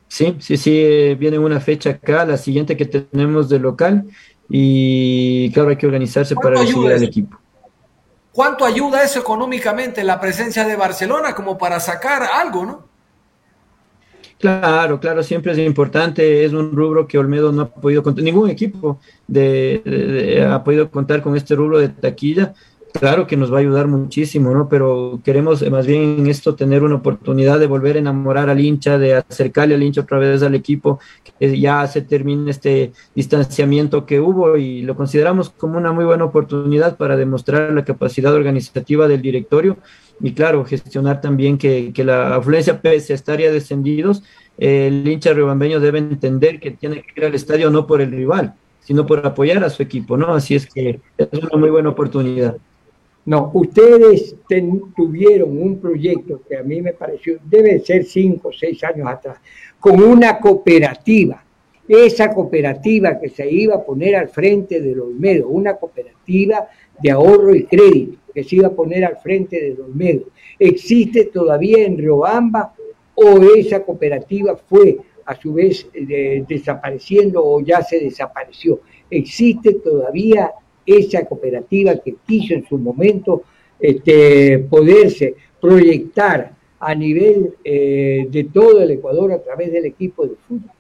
Sí, 0.08 0.36
sí, 0.40 0.58
sí. 0.58 0.72
Eh, 0.76 1.16
viene 1.20 1.38
una 1.38 1.60
fecha 1.60 1.92
acá, 1.92 2.26
la 2.26 2.38
siguiente 2.38 2.78
que 2.78 2.86
tenemos 2.86 3.50
de 3.50 3.60
local. 3.60 4.06
Y 4.50 5.52
claro, 5.52 5.70
hay 5.70 5.78
que 5.78 5.86
organizarse 5.86 6.36
para 6.36 6.62
recibir 6.62 6.92
al 6.92 7.04
equipo. 7.04 7.40
¿Cuánto 8.34 8.66
ayuda 8.66 9.04
eso 9.04 9.20
económicamente 9.20 10.04
la 10.04 10.20
presencia 10.20 10.66
de 10.66 10.76
Barcelona 10.76 11.34
como 11.36 11.58
para 11.58 11.80
sacar 11.80 12.24
algo, 12.24 12.66
no? 12.66 12.94
Claro, 14.40 15.00
claro, 15.00 15.24
siempre 15.24 15.54
es 15.54 15.60
importante. 15.60 16.44
Es 16.44 16.52
un 16.52 16.76
rubro 16.76 17.08
que 17.08 17.18
Olmedo 17.18 17.52
no 17.52 17.62
ha 17.62 17.70
podido 17.70 18.04
contar, 18.04 18.24
ningún 18.24 18.50
equipo 18.50 19.00
ha 19.30 20.64
podido 20.64 20.92
contar 20.92 21.22
con 21.22 21.38
este 21.38 21.56
rubro 21.56 21.78
de 21.78 21.90
taquilla 21.90 22.54
claro 22.94 23.28
que 23.28 23.36
nos 23.36 23.52
va 23.52 23.58
a 23.58 23.60
ayudar 23.60 23.88
muchísimo, 23.88 24.54
¿no? 24.54 24.70
Pero 24.70 25.20
queremos 25.24 25.62
eh, 25.62 25.70
más 25.70 25.86
bien 25.86 26.20
en 26.20 26.28
esto 26.28 26.56
tener 26.56 26.84
una 26.84 26.96
oportunidad 26.96 27.60
de 27.60 27.68
volver 27.68 27.96
a 27.96 28.00
enamorar 28.00 28.50
al 28.50 28.60
hincha, 28.60 28.98
de 28.98 29.16
acercarle 29.16 29.76
al 29.76 29.84
hincha 29.84 30.02
otra 30.02 30.20
vez 30.20 30.42
al 30.44 30.56
equipo, 30.56 31.00
que 31.40 31.60
ya 31.60 31.86
se 31.88 32.02
termine 32.02 32.52
este 32.52 32.94
distanciamiento 33.16 34.06
que 34.06 34.20
hubo 34.20 34.58
y 34.58 34.84
lo 34.84 34.96
consideramos 34.96 35.50
como 35.50 35.78
una 35.78 35.92
muy 35.92 36.06
buena 36.06 36.26
oportunidad 36.26 36.98
para 36.98 37.18
demostrar 37.18 37.74
la 37.74 37.84
capacidad 37.84 38.34
organizativa 38.34 39.08
del 39.08 39.22
directorio 39.22 39.78
y 40.22 40.34
claro, 40.34 40.64
gestionar 40.66 41.22
también 41.22 41.58
que, 41.58 41.92
la 41.98 42.36
afluencia, 42.36 42.82
pese 42.82 43.14
a 43.14 43.16
estar 43.16 43.40
ya 43.40 43.52
descendidos, 43.52 44.24
el 44.58 45.08
hincha 45.08 45.34
riobambeño 45.34 45.80
debe 45.80 46.00
entender 46.00 46.60
que 46.60 46.72
tiene 46.72 47.02
que 47.02 47.20
ir 47.20 47.26
al 47.26 47.36
estadio 47.36 47.70
no 47.70 47.88
por 47.88 48.02
el 48.02 48.12
rival, 48.12 48.54
sino 48.80 49.06
por 49.06 49.26
apoyar 49.26 49.64
a 49.64 49.70
su 49.70 49.82
equipo, 49.82 50.16
¿no? 50.16 50.34
Así 50.34 50.56
es 50.56 50.68
que 50.68 51.02
es 51.18 51.28
una 51.34 51.58
muy 51.58 51.70
buena 51.70 51.90
oportunidad. 51.90 52.58
No, 53.26 53.52
ustedes 53.54 54.36
tuvieron 54.96 55.62
un 55.62 55.80
proyecto 55.80 56.42
que 56.48 56.58
a 56.58 56.64
mí 56.64 56.82
me 56.82 56.94
pareció, 56.94 57.38
debe 57.46 57.80
ser 57.80 58.04
cinco 58.04 58.50
o 58.50 58.54
seis 58.54 58.84
años 58.84 59.08
atrás, 59.08 59.38
con 59.80 60.02
una 60.04 60.40
cooperativa. 60.40 61.44
Esa 61.88 62.34
cooperativa 62.34 63.20
que 63.20 63.30
se 63.30 63.50
iba 63.50 63.76
a 63.76 63.84
poner 63.84 64.16
al 64.16 64.30
frente 64.30 64.82
del 64.82 65.00
Olmedo, 65.00 65.48
una 65.48 65.76
cooperativa 65.76 66.68
de 67.02 67.12
ahorro 67.12 67.56
y 67.56 67.66
crédito 67.66 68.20
que 68.34 68.44
se 68.44 68.56
iba 68.58 68.68
a 68.68 68.72
poner 68.72 69.06
al 69.06 69.18
frente 69.18 69.62
del 69.62 69.80
Olmedo. 69.80 70.26
¿Existe 70.60 71.26
todavía 71.26 71.86
en 71.86 71.98
Riobamba 71.98 72.74
o 73.16 73.40
esa 73.56 73.84
cooperativa 73.84 74.56
fue 74.56 74.98
a 75.26 75.36
su 75.36 75.54
vez 75.54 75.88
desapareciendo 75.94 77.46
o 77.46 77.62
ya 77.62 77.82
se 77.84 78.00
desapareció? 78.00 78.82
¿Existe 79.10 79.76
todavía 79.76 80.52
esa 80.86 81.26
cooperativa 81.26 81.96
que 81.98 82.16
quiso 82.26 82.54
en 82.54 82.68
su 82.68 82.78
momento 82.78 83.44
este, 83.80 84.60
poderse 84.60 85.36
proyectar 85.60 86.54
a 86.80 86.96
nivel 86.96 87.54
eh, 87.64 88.28
de 88.30 88.44
todo 88.46 88.82
el 88.82 88.92
Ecuador 88.92 89.32
a 89.32 89.42
través 89.42 89.72
del 89.72 89.86
equipo 89.86 90.26
de 90.26 90.36
fútbol. 90.48 90.72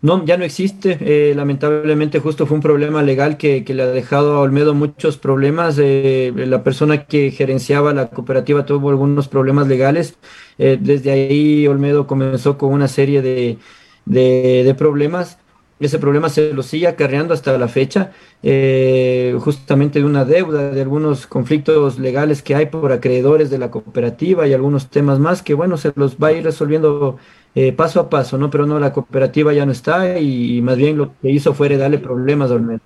No, 0.00 0.24
ya 0.24 0.36
no 0.36 0.44
existe. 0.44 0.96
Eh, 1.00 1.34
lamentablemente 1.34 2.20
justo 2.20 2.46
fue 2.46 2.56
un 2.56 2.62
problema 2.62 3.02
legal 3.02 3.36
que, 3.36 3.64
le 3.66 3.82
ha 3.82 3.88
dejado 3.88 4.34
a 4.34 4.40
Olmedo 4.40 4.74
muchos 4.74 5.18
problemas. 5.18 5.76
Eh, 5.80 6.32
la 6.36 6.62
persona 6.62 7.06
que 7.06 7.32
gerenciaba 7.32 7.92
la 7.92 8.08
cooperativa 8.08 8.64
tuvo 8.64 8.90
algunos 8.90 9.26
problemas 9.26 9.66
legales. 9.66 10.16
desde 10.56 11.10
ahí 11.10 11.66
Olmedo 11.66 12.06
comenzó 12.06 12.56
con 12.58 12.72
una 12.72 12.86
serie 12.86 13.22
de, 13.22 13.58
de 14.06 14.74
problemas 14.78 15.38
ese 15.80 15.98
problema 15.98 16.28
se 16.28 16.52
lo 16.52 16.62
sigue 16.62 16.88
acarreando 16.88 17.34
hasta 17.34 17.56
la 17.56 17.68
fecha, 17.68 18.12
eh, 18.42 19.36
justamente 19.38 20.00
de 20.00 20.04
una 20.04 20.24
deuda, 20.24 20.70
de 20.70 20.80
algunos 20.80 21.26
conflictos 21.26 21.98
legales 21.98 22.42
que 22.42 22.54
hay 22.54 22.66
por 22.66 22.90
acreedores 22.90 23.48
de 23.50 23.58
la 23.58 23.70
cooperativa 23.70 24.46
y 24.46 24.52
algunos 24.52 24.88
temas 24.90 25.18
más 25.20 25.42
que, 25.42 25.54
bueno, 25.54 25.76
se 25.76 25.92
los 25.94 26.16
va 26.16 26.28
a 26.28 26.32
ir 26.32 26.44
resolviendo 26.44 27.18
eh, 27.54 27.72
paso 27.72 28.00
a 28.00 28.10
paso, 28.10 28.38
¿no? 28.38 28.50
Pero 28.50 28.66
no, 28.66 28.80
la 28.80 28.92
cooperativa 28.92 29.52
ya 29.52 29.64
no 29.66 29.72
está 29.72 30.18
y, 30.18 30.60
más 30.62 30.76
bien 30.76 30.96
lo 30.96 31.12
que 31.20 31.30
hizo 31.30 31.54
fue 31.54 31.68
darle 31.76 31.98
problemas 31.98 32.50
al 32.50 32.62
menos. 32.62 32.82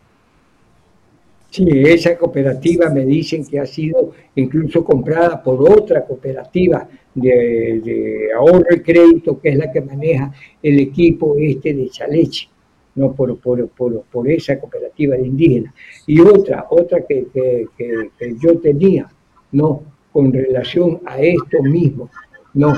Sí, 1.49 1.67
esa 1.71 2.17
cooperativa 2.17 2.89
me 2.89 3.05
dicen 3.05 3.45
que 3.47 3.61
ha 3.61 3.67
sido 3.67 4.13
incluso 4.37 4.83
comprada 4.83 5.43
por 5.43 5.61
otra 5.71 6.05
cooperativa 6.05 6.89
de, 7.15 7.81
de 7.85 8.29
ahorro 8.35 8.75
y 8.75 8.81
crédito, 8.81 9.39
que 9.39 9.51
es 9.51 9.59
la 9.59 9.71
que 9.71 9.83
maneja 9.83 10.33
el 10.63 10.81
equipo 10.81 11.37
este 11.39 11.75
de 11.75 11.91
Chaleche 11.91 12.52
no 12.95 13.15
por, 13.15 13.39
por, 13.39 13.69
por, 13.69 14.03
por 14.05 14.29
esa 14.29 14.59
cooperativa 14.59 15.17
de 15.17 15.27
indígenas. 15.27 15.75
Y 16.07 16.21
otra, 16.21 16.67
otra 16.71 17.05
que, 17.07 17.27
que, 17.33 18.37
yo 18.43 18.59
tenía, 18.59 19.09
¿no? 19.53 19.83
Con 20.13 20.33
relación 20.33 21.01
a 21.07 21.21
esto 21.21 21.63
mismo, 21.63 22.11
¿no? 22.55 22.75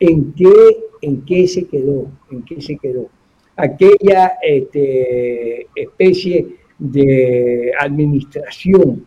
¿En 0.00 0.32
qué, 0.32 0.52
en 1.00 1.24
qué 1.24 1.46
se 1.46 1.66
quedó? 1.66 2.06
¿En 2.30 2.42
qué 2.44 2.60
se 2.60 2.76
quedó? 2.76 3.08
Aquella 3.56 4.38
este, 4.42 5.66
especie 5.76 6.56
de 6.78 7.72
administración 7.78 9.06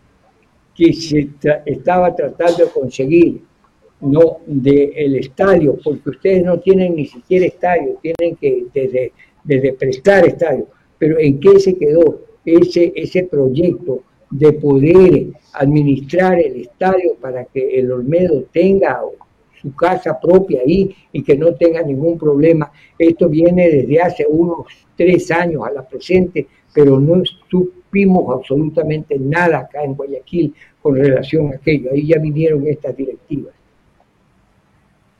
que 0.75 0.93
se 0.93 1.29
estaba 1.65 2.15
tratando 2.15 2.65
de 2.65 2.71
conseguir 2.71 3.41
no 4.01 4.39
del 4.45 5.15
estadio, 5.15 5.77
porque 5.83 6.09
ustedes 6.09 6.43
no 6.43 6.59
tienen 6.59 6.95
ni 6.95 7.05
siquiera 7.05 7.45
estadio, 7.45 7.97
tienen 8.01 8.35
que 8.35 8.65
desde, 8.73 9.13
desde 9.45 9.73
prestar 9.73 10.25
estadio. 10.25 10.67
Pero 10.97 11.19
¿en 11.19 11.39
qué 11.39 11.59
se 11.59 11.77
quedó 11.77 12.21
ese, 12.43 12.91
ese 12.95 13.23
proyecto 13.23 14.03
de 14.29 14.51
poder 14.53 15.27
administrar 15.53 16.39
el 16.39 16.61
estadio 16.61 17.15
para 17.21 17.45
que 17.45 17.79
el 17.79 17.91
Olmedo 17.91 18.43
tenga 18.51 19.01
su 19.61 19.73
casa 19.75 20.19
propia 20.19 20.61
ahí 20.61 20.93
y 21.11 21.23
que 21.23 21.37
no 21.37 21.55
tenga 21.55 21.81
ningún 21.81 22.17
problema? 22.17 22.71
Esto 22.97 23.29
viene 23.29 23.69
desde 23.69 24.01
hace 24.01 24.25
unos 24.27 24.65
tres 24.97 25.31
años 25.31 25.63
a 25.65 25.71
la 25.71 25.87
presente, 25.87 26.47
pero 26.73 26.99
no 26.99 27.23
supimos 27.49 28.35
absolutamente 28.35 29.17
nada 29.17 29.59
acá 29.59 29.83
en 29.83 29.93
Guayaquil 29.93 30.53
con 30.81 30.95
relación 30.95 31.51
a 31.51 31.55
aquello. 31.55 31.91
Ahí 31.91 32.07
ya 32.07 32.19
vinieron 32.19 32.67
estas 32.67 32.95
directivas. 32.95 33.54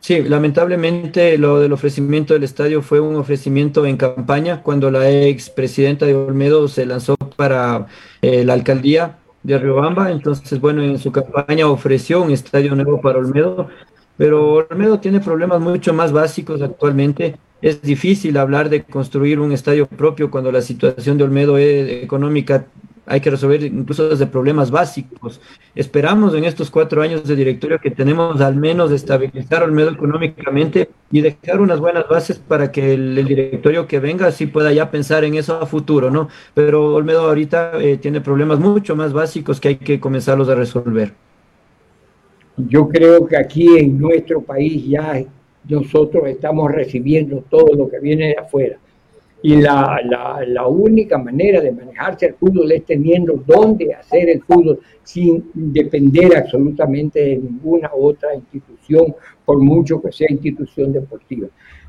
Sí, 0.06 0.22
lamentablemente 0.22 1.36
lo 1.40 1.60
del 1.60 1.74
ofrecimiento 1.74 2.36
del 2.36 2.44
estadio 2.44 2.84
fue 2.84 3.00
un 3.00 3.16
ofrecimiento 3.16 3.88
en 3.88 3.98
campaña 3.98 4.62
cuando 4.62 4.92
la 4.92 5.10
ex 5.10 5.50
presidenta 5.50 6.06
de 6.06 6.14
Olmedo 6.14 6.68
se 6.68 6.86
lanzó 6.86 7.16
para 7.16 7.88
eh, 8.22 8.46
la 8.46 8.54
alcaldía 8.54 9.18
de 9.42 9.58
Riobamba. 9.58 10.12
Entonces, 10.12 10.62
bueno, 10.62 10.84
en 10.84 11.00
su 11.00 11.12
campaña 11.12 11.68
ofreció 11.68 12.22
un 12.22 12.30
estadio 12.30 12.76
nuevo 12.76 13.02
para 13.02 13.18
Olmedo, 13.18 13.68
pero 14.16 14.68
Olmedo 14.70 15.00
tiene 15.00 15.22
problemas 15.22 15.60
mucho 15.60 15.92
más 15.92 16.12
básicos 16.12 16.62
actualmente. 16.62 17.38
Es 17.64 17.82
difícil 17.82 18.38
hablar 18.38 18.70
de 18.70 18.84
construir 18.84 19.40
un 19.40 19.54
estadio 19.54 19.88
propio 19.88 20.30
cuando 20.30 20.52
la 20.52 20.62
situación 20.62 21.18
de 21.18 21.24
Olmedo 21.24 21.58
es 21.58 22.04
económica 22.04 22.68
hay 23.06 23.22
que 23.22 23.30
resolver 23.30 23.64
incluso 23.64 24.10
desde 24.10 24.26
problemas 24.28 24.72
básicos. 24.72 25.40
Esperamos 25.76 26.34
en 26.34 26.46
estos 26.46 26.72
cuatro 26.72 27.02
años 27.02 27.28
de 27.28 27.36
directorio 27.36 27.80
que 27.80 27.92
tenemos 27.92 28.42
al 28.42 28.56
menos 28.56 28.92
estabilizar 28.92 29.64
Olmedo 29.64 29.92
económicamente 29.92 30.90
y 31.12 31.22
dejar 31.22 31.62
unas 31.62 31.80
buenas 31.80 32.08
bases 32.08 32.40
para 32.40 32.72
que 32.72 32.94
el, 32.94 33.16
directorio 33.26 33.88
que 33.88 34.00
venga 34.00 34.32
sí 34.32 34.48
pueda 34.48 34.74
ya 34.74 34.90
pensar 34.90 35.24
en 35.24 35.36
eso 35.36 35.60
a 35.62 35.66
futuro, 35.66 36.10
¿no? 36.10 36.30
Pero 36.54 36.96
Olmedo 36.96 37.22
ahorita 37.22 37.74
eh, 37.80 37.98
tiene 37.98 38.22
problemas 38.22 38.60
mucho 38.60 38.96
más 38.96 39.14
básicos 39.14 39.60
que 39.60 39.70
hay 39.70 39.76
que 39.76 40.00
comenzarlos 40.00 40.50
a 40.50 40.56
resolver. 40.56 41.14
Yo 42.58 42.88
creo 42.88 43.28
que 43.28 43.38
aquí 43.38 43.78
en 43.78 44.00
nuestro 44.00 44.42
país 44.42 44.88
ya 44.88 45.22
nosotros 45.68 46.28
estamos 46.28 46.72
recibiendo 46.72 47.44
todo 47.50 47.76
lo 47.76 47.90
que 47.90 48.00
viene 48.00 48.28
de 48.28 48.38
afuera 48.38 48.78
y 49.46 49.58
la, 49.58 50.02
la, 50.48 50.68
única 50.68 51.20
manera 51.20 51.62
de 51.62 51.72
manejarse 51.72 52.26
el 52.26 52.34
fútbol 52.34 52.72
es 52.72 52.84
teniendo 52.84 53.44
dónde 53.46 53.94
hacer 53.94 54.28
el 54.28 54.42
fútbol 54.42 54.80
sin 55.04 55.52
depender 55.54 56.36
absolutamente 56.36 57.20
de 57.20 57.38
ninguna 57.38 57.92
otra 57.94 58.34
institución, 58.34 59.14
por 59.46 59.60
mucho 59.60 60.02
que 60.02 60.12
sea 60.12 60.32
institución 60.32 60.92
deportiva. 60.92 61.48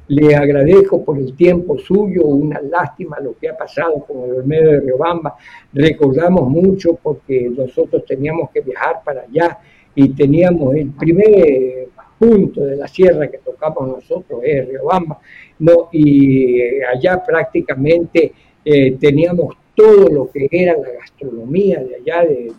Le 0.09 0.37
agradezco 0.37 1.03
por 1.03 1.17
el 1.17 1.35
tiempo 1.35 1.79
suyo, 1.79 2.27
una 2.27 2.61
lástima 2.61 3.21
lo 3.21 3.35
que 3.39 3.49
ha 3.49 3.57
pasado 3.57 4.05
con 4.07 4.29
el 4.29 4.37
Olmedo 4.37 4.73
de 4.73 4.81
Riobamba. 4.81 5.37
Recordamos 5.73 6.51
mucho 6.51 6.99
porque 7.03 7.51
nosotros 7.57 8.05
teníamos 8.05 8.51
que 8.51 8.61
viajar 8.61 9.01
para 9.03 9.23
allá 9.23 9.61
y 9.95 10.11
teníamos 10.11 10.75
el 10.75 10.91
primer 10.91 11.89
punto 12.19 12.65
de 12.65 12.77
la 12.77 12.89
sierra 12.89 13.29
que 13.29 13.39
tocamos 13.39 13.89
nosotros, 13.89 14.41
es 14.43 14.67
Riobamba, 14.69 15.21
¿no? 15.59 15.89
y 15.93 16.61
eh, 16.61 16.81
allá 16.85 17.23
prácticamente 17.25 18.33
eh, 18.65 18.97
teníamos 18.99 19.57
todo 19.75 20.09
lo 20.09 20.31
que 20.31 20.49
era 20.51 20.77
la 20.77 20.91
gastronomía 20.93 21.83
de 21.83 21.97
allá 21.97 22.27
de, 22.27 22.53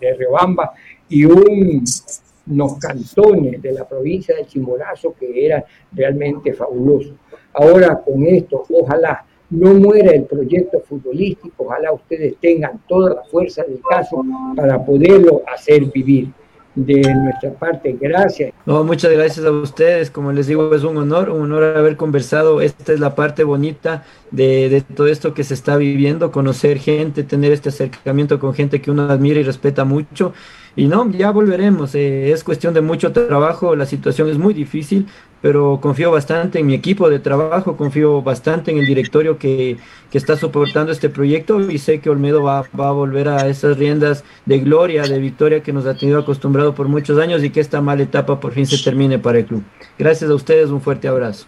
de, 0.00 0.14
Riobamba 0.14 0.72
y 1.08 1.24
unos 1.24 2.78
cantones 2.80 3.62
de 3.62 3.72
la 3.72 3.88
provincia 3.88 4.34
de 4.34 4.46
Chimborazo 4.46 5.14
que 5.18 5.46
eran 5.46 5.62
realmente 5.92 6.52
fabulosos. 6.52 7.14
Ahora 7.52 8.02
con 8.04 8.26
esto, 8.26 8.64
ojalá 8.68 9.24
no 9.50 9.74
muera 9.74 10.10
el 10.10 10.24
proyecto 10.24 10.80
futbolístico, 10.80 11.64
ojalá 11.64 11.92
ustedes 11.92 12.34
tengan 12.40 12.80
toda 12.88 13.14
la 13.14 13.22
fuerza 13.24 13.62
del 13.62 13.80
caso 13.88 14.24
para 14.56 14.84
poderlo 14.84 15.42
hacer 15.46 15.84
vivir 15.84 16.28
de 16.74 17.14
nuestra 17.14 17.52
parte. 17.52 17.96
Gracias. 18.00 18.52
No, 18.64 18.84
muchas 18.84 19.12
gracias 19.12 19.44
a 19.44 19.50
ustedes. 19.50 20.10
Como 20.10 20.32
les 20.32 20.46
digo, 20.46 20.74
es 20.74 20.84
un 20.84 20.96
honor, 20.96 21.30
un 21.30 21.42
honor 21.42 21.76
haber 21.76 21.96
conversado. 21.96 22.60
Esta 22.60 22.92
es 22.92 23.00
la 23.00 23.14
parte 23.14 23.44
bonita 23.44 24.04
de, 24.30 24.68
de, 24.68 24.80
todo 24.80 25.08
esto 25.08 25.34
que 25.34 25.44
se 25.44 25.54
está 25.54 25.76
viviendo, 25.76 26.32
conocer 26.32 26.78
gente, 26.78 27.22
tener 27.22 27.52
este 27.52 27.68
acercamiento 27.68 28.38
con 28.38 28.54
gente 28.54 28.80
que 28.80 28.90
uno 28.90 29.02
admira 29.02 29.40
y 29.40 29.42
respeta 29.42 29.84
mucho. 29.84 30.32
Y 30.74 30.86
no, 30.86 31.10
ya 31.10 31.30
volveremos. 31.30 31.94
Eh, 31.94 32.32
es 32.32 32.44
cuestión 32.44 32.72
de 32.72 32.80
mucho 32.80 33.12
trabajo. 33.12 33.76
La 33.76 33.86
situación 33.86 34.30
es 34.30 34.38
muy 34.38 34.54
difícil, 34.54 35.06
pero 35.42 35.80
confío 35.82 36.10
bastante 36.10 36.60
en 36.60 36.66
mi 36.66 36.74
equipo 36.74 37.10
de 37.10 37.18
trabajo, 37.18 37.76
confío 37.76 38.22
bastante 38.22 38.70
en 38.70 38.78
el 38.78 38.86
directorio 38.86 39.38
que, 39.38 39.76
que 40.10 40.18
está 40.18 40.36
soportando 40.36 40.92
este 40.92 41.10
proyecto 41.10 41.60
y 41.60 41.78
sé 41.78 42.00
que 42.00 42.08
Olmedo 42.08 42.42
va, 42.42 42.64
va, 42.78 42.88
a 42.88 42.92
volver 42.92 43.28
a 43.28 43.48
esas 43.48 43.76
riendas 43.76 44.24
de 44.46 44.60
gloria, 44.60 45.02
de 45.02 45.18
victoria 45.18 45.62
que 45.62 45.72
nos 45.72 45.84
ha 45.84 45.94
tenido 45.94 46.20
acostumbrado 46.20 46.74
por 46.74 46.88
muchos 46.88 47.18
años 47.18 47.44
y 47.44 47.50
que 47.50 47.60
esta 47.60 47.80
mala 47.80 48.04
etapa 48.04 48.40
por 48.40 48.52
fin 48.52 48.66
se 48.66 48.82
termine 48.82 49.18
para 49.18 49.38
el 49.38 49.46
club. 49.46 49.62
Gracias 49.98 50.30
a 50.30 50.34
ustedes, 50.34 50.70
un 50.70 50.80
fuerte 50.80 51.08
abrazo. 51.08 51.46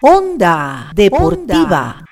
Onda 0.00 0.90
Deportiva. 0.94 2.04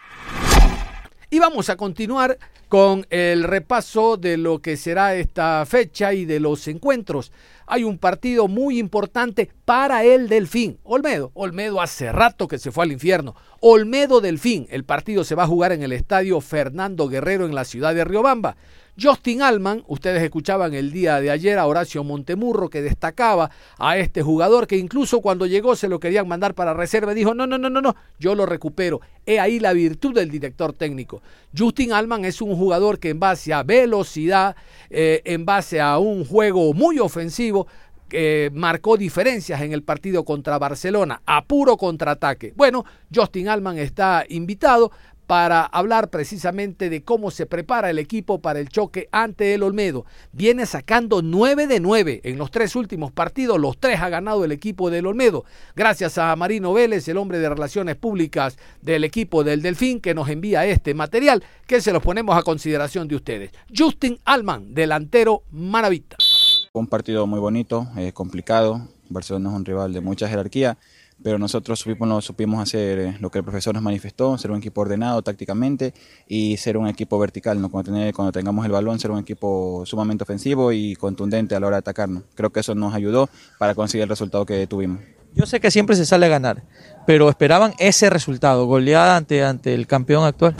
Y 1.30 1.38
vamos 1.40 1.68
a 1.68 1.76
continuar 1.76 2.38
con 2.68 3.06
el 3.10 3.44
repaso 3.44 4.16
de 4.16 4.36
lo 4.36 4.60
que 4.60 4.76
será 4.76 5.14
esta 5.14 5.64
fecha 5.66 6.12
y 6.12 6.24
de 6.24 6.40
los 6.40 6.66
encuentros. 6.68 7.32
Hay 7.66 7.84
un 7.84 7.98
partido 7.98 8.48
muy 8.48 8.78
importante 8.78 9.50
para 9.64 10.04
el 10.04 10.28
Delfín. 10.28 10.78
Olmedo, 10.82 11.30
Olmedo 11.34 11.80
hace 11.80 12.12
rato 12.12 12.48
que 12.48 12.58
se 12.58 12.70
fue 12.70 12.84
al 12.84 12.92
infierno. 12.92 13.34
Olmedo 13.60 14.20
Delfín, 14.20 14.66
el 14.70 14.84
partido 14.84 15.24
se 15.24 15.34
va 15.34 15.44
a 15.44 15.48
jugar 15.48 15.72
en 15.72 15.82
el 15.82 15.92
estadio 15.92 16.40
Fernando 16.40 17.08
Guerrero 17.08 17.46
en 17.46 17.54
la 17.54 17.64
ciudad 17.64 17.94
de 17.94 18.04
Riobamba. 18.04 18.56
Justin 19.00 19.42
Alman, 19.42 19.82
ustedes 19.88 20.22
escuchaban 20.22 20.72
el 20.74 20.92
día 20.92 21.20
de 21.20 21.30
ayer 21.30 21.58
a 21.58 21.66
Horacio 21.66 22.04
Montemurro 22.04 22.70
que 22.70 22.80
destacaba 22.80 23.50
a 23.78 23.96
este 23.98 24.22
jugador 24.22 24.66
que 24.66 24.76
incluso 24.76 25.20
cuando 25.20 25.46
llegó 25.46 25.74
se 25.74 25.88
lo 25.88 25.98
querían 25.98 26.28
mandar 26.28 26.54
para 26.54 26.74
reserva 26.74 27.12
y 27.12 27.16
dijo, 27.16 27.34
no, 27.34 27.46
no, 27.46 27.58
no, 27.58 27.68
no, 27.68 27.80
no, 27.80 27.96
yo 28.20 28.34
lo 28.34 28.46
recupero. 28.46 29.00
He 29.26 29.40
ahí 29.40 29.58
la 29.58 29.72
virtud 29.72 30.14
del 30.14 30.30
director 30.30 30.72
técnico. 30.72 31.22
Justin 31.56 31.92
Alman 31.92 32.24
es 32.24 32.40
un 32.40 32.56
jugador 32.56 32.98
que 32.98 33.10
en 33.10 33.18
base 33.18 33.52
a 33.52 33.62
velocidad, 33.64 34.54
eh, 34.90 35.22
en 35.24 35.44
base 35.44 35.80
a 35.80 35.98
un 35.98 36.24
juego 36.24 36.72
muy 36.72 37.00
ofensivo, 37.00 37.66
eh, 38.16 38.50
marcó 38.52 38.96
diferencias 38.96 39.60
en 39.62 39.72
el 39.72 39.82
partido 39.82 40.24
contra 40.24 40.58
Barcelona, 40.58 41.20
a 41.26 41.44
puro 41.44 41.76
contraataque. 41.76 42.52
Bueno, 42.54 42.84
Justin 43.12 43.48
Alman 43.48 43.78
está 43.78 44.24
invitado 44.28 44.92
para 45.26 45.62
hablar 45.62 46.10
precisamente 46.10 46.90
de 46.90 47.02
cómo 47.02 47.30
se 47.30 47.46
prepara 47.46 47.90
el 47.90 47.98
equipo 47.98 48.40
para 48.40 48.60
el 48.60 48.68
choque 48.68 49.08
ante 49.12 49.54
el 49.54 49.62
Olmedo. 49.62 50.04
Viene 50.32 50.66
sacando 50.66 51.22
9 51.22 51.66
de 51.66 51.80
9 51.80 52.20
en 52.24 52.38
los 52.38 52.50
tres 52.50 52.76
últimos 52.76 53.12
partidos, 53.12 53.58
los 53.58 53.78
tres 53.78 54.00
ha 54.00 54.08
ganado 54.08 54.44
el 54.44 54.52
equipo 54.52 54.90
del 54.90 55.06
Olmedo, 55.06 55.44
gracias 55.74 56.18
a 56.18 56.34
Marino 56.36 56.72
Vélez, 56.72 57.08
el 57.08 57.16
hombre 57.16 57.38
de 57.38 57.48
relaciones 57.48 57.96
públicas 57.96 58.56
del 58.82 59.04
equipo 59.04 59.44
del 59.44 59.62
Delfín, 59.62 60.00
que 60.00 60.14
nos 60.14 60.28
envía 60.28 60.66
este 60.66 60.94
material 60.94 61.42
que 61.66 61.80
se 61.80 61.92
los 61.92 62.02
ponemos 62.02 62.36
a 62.36 62.42
consideración 62.42 63.08
de 63.08 63.16
ustedes. 63.16 63.50
Justin 63.76 64.18
Alman, 64.24 64.74
delantero 64.74 65.42
Maravita. 65.50 66.16
Un 66.72 66.86
partido 66.86 67.26
muy 67.26 67.40
bonito, 67.40 67.88
eh, 67.96 68.12
complicado. 68.12 68.88
Barcelona 69.08 69.50
es 69.50 69.56
un 69.56 69.64
rival 69.64 69.92
de 69.92 70.00
mucha 70.00 70.28
jerarquía 70.28 70.76
pero 71.24 71.38
nosotros 71.38 71.80
supimos, 71.80 72.22
supimos 72.22 72.62
hacer 72.62 72.98
eh, 72.98 73.16
lo 73.18 73.30
que 73.30 73.38
el 73.38 73.44
profesor 73.44 73.72
nos 73.72 73.82
manifestó, 73.82 74.36
ser 74.36 74.50
un 74.50 74.58
equipo 74.58 74.82
ordenado 74.82 75.22
tácticamente 75.22 75.94
y 76.28 76.58
ser 76.58 76.76
un 76.76 76.86
equipo 76.86 77.18
vertical, 77.18 77.58
¿no? 77.62 77.70
cuando, 77.70 77.90
tener, 77.90 78.12
cuando 78.12 78.30
tengamos 78.30 78.66
el 78.66 78.72
balón, 78.72 79.00
ser 79.00 79.10
un 79.10 79.20
equipo 79.20 79.84
sumamente 79.86 80.22
ofensivo 80.22 80.70
y 80.70 80.94
contundente 80.96 81.54
a 81.54 81.60
la 81.60 81.66
hora 81.66 81.76
de 81.76 81.78
atacarnos. 81.78 82.24
Creo 82.34 82.50
que 82.50 82.60
eso 82.60 82.74
nos 82.74 82.92
ayudó 82.94 83.30
para 83.58 83.74
conseguir 83.74 84.02
el 84.02 84.10
resultado 84.10 84.44
que 84.44 84.66
tuvimos. 84.66 85.00
Yo 85.34 85.46
sé 85.46 85.60
que 85.60 85.70
siempre 85.70 85.96
se 85.96 86.04
sale 86.04 86.26
a 86.26 86.28
ganar, 86.28 86.62
pero 87.06 87.30
esperaban 87.30 87.72
ese 87.78 88.10
resultado, 88.10 88.66
goleada 88.66 89.16
ante, 89.16 89.42
ante 89.42 89.72
el 89.72 89.86
campeón 89.86 90.24
actual. 90.24 90.54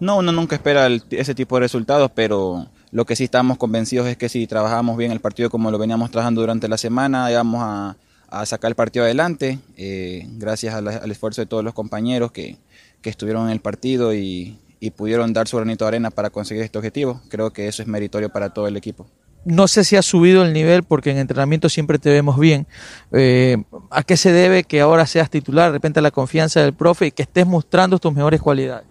No, 0.00 0.16
uno 0.16 0.32
nunca 0.32 0.56
espera 0.56 0.88
ese 1.10 1.34
tipo 1.34 1.56
de 1.56 1.60
resultados, 1.60 2.10
pero 2.14 2.68
lo 2.90 3.04
que 3.04 3.16
sí 3.16 3.24
estamos 3.24 3.58
convencidos 3.58 4.06
es 4.06 4.16
que 4.16 4.30
si 4.30 4.46
trabajamos 4.46 4.96
bien 4.96 5.12
el 5.12 5.20
partido 5.20 5.50
como 5.50 5.70
lo 5.70 5.76
veníamos 5.76 6.10
trabajando 6.10 6.40
durante 6.40 6.68
la 6.68 6.78
semana, 6.78 7.30
íbamos 7.30 7.60
a, 7.62 7.96
a 8.40 8.46
sacar 8.46 8.70
el 8.70 8.74
partido 8.74 9.04
adelante, 9.04 9.58
eh, 9.76 10.26
gracias 10.32 10.74
al 10.74 11.10
esfuerzo 11.10 11.42
de 11.42 11.46
todos 11.46 11.64
los 11.64 11.74
compañeros 11.74 12.32
que, 12.32 12.58
estuvieron 13.04 13.46
en 13.46 13.52
el 13.52 13.60
partido 13.60 14.14
y, 14.14 14.58
pudieron 14.96 15.32
dar 15.32 15.48
su 15.48 15.56
granito 15.56 15.86
de 15.86 15.88
arena 15.88 16.10
para 16.10 16.28
conseguir 16.28 16.62
este 16.62 16.76
objetivo. 16.76 17.22
Creo 17.30 17.54
que 17.54 17.68
eso 17.68 17.80
es 17.80 17.88
meritorio 17.88 18.28
para 18.28 18.50
todo 18.50 18.68
el 18.68 18.76
equipo. 18.76 19.06
No 19.46 19.66
sé 19.66 19.82
si 19.82 19.96
ha 19.96 20.02
subido 20.02 20.44
el 20.44 20.52
nivel 20.52 20.82
porque 20.82 21.10
en 21.10 21.16
entrenamiento 21.16 21.70
siempre 21.70 21.98
te 21.98 22.10
vemos 22.10 22.38
bien. 22.38 22.66
Eh, 23.10 23.62
¿A 23.90 24.02
qué 24.02 24.18
se 24.18 24.30
debe 24.30 24.64
que 24.64 24.82
ahora 24.82 25.06
seas 25.06 25.30
titular? 25.30 25.70
De 25.70 25.78
repente 25.78 26.02
la 26.02 26.10
confianza 26.10 26.60
del 26.60 26.74
profe 26.74 27.06
y 27.06 27.10
que 27.12 27.22
estés 27.22 27.46
mostrando 27.46 27.98
tus 27.98 28.12
mejores 28.12 28.42
cualidades. 28.42 28.86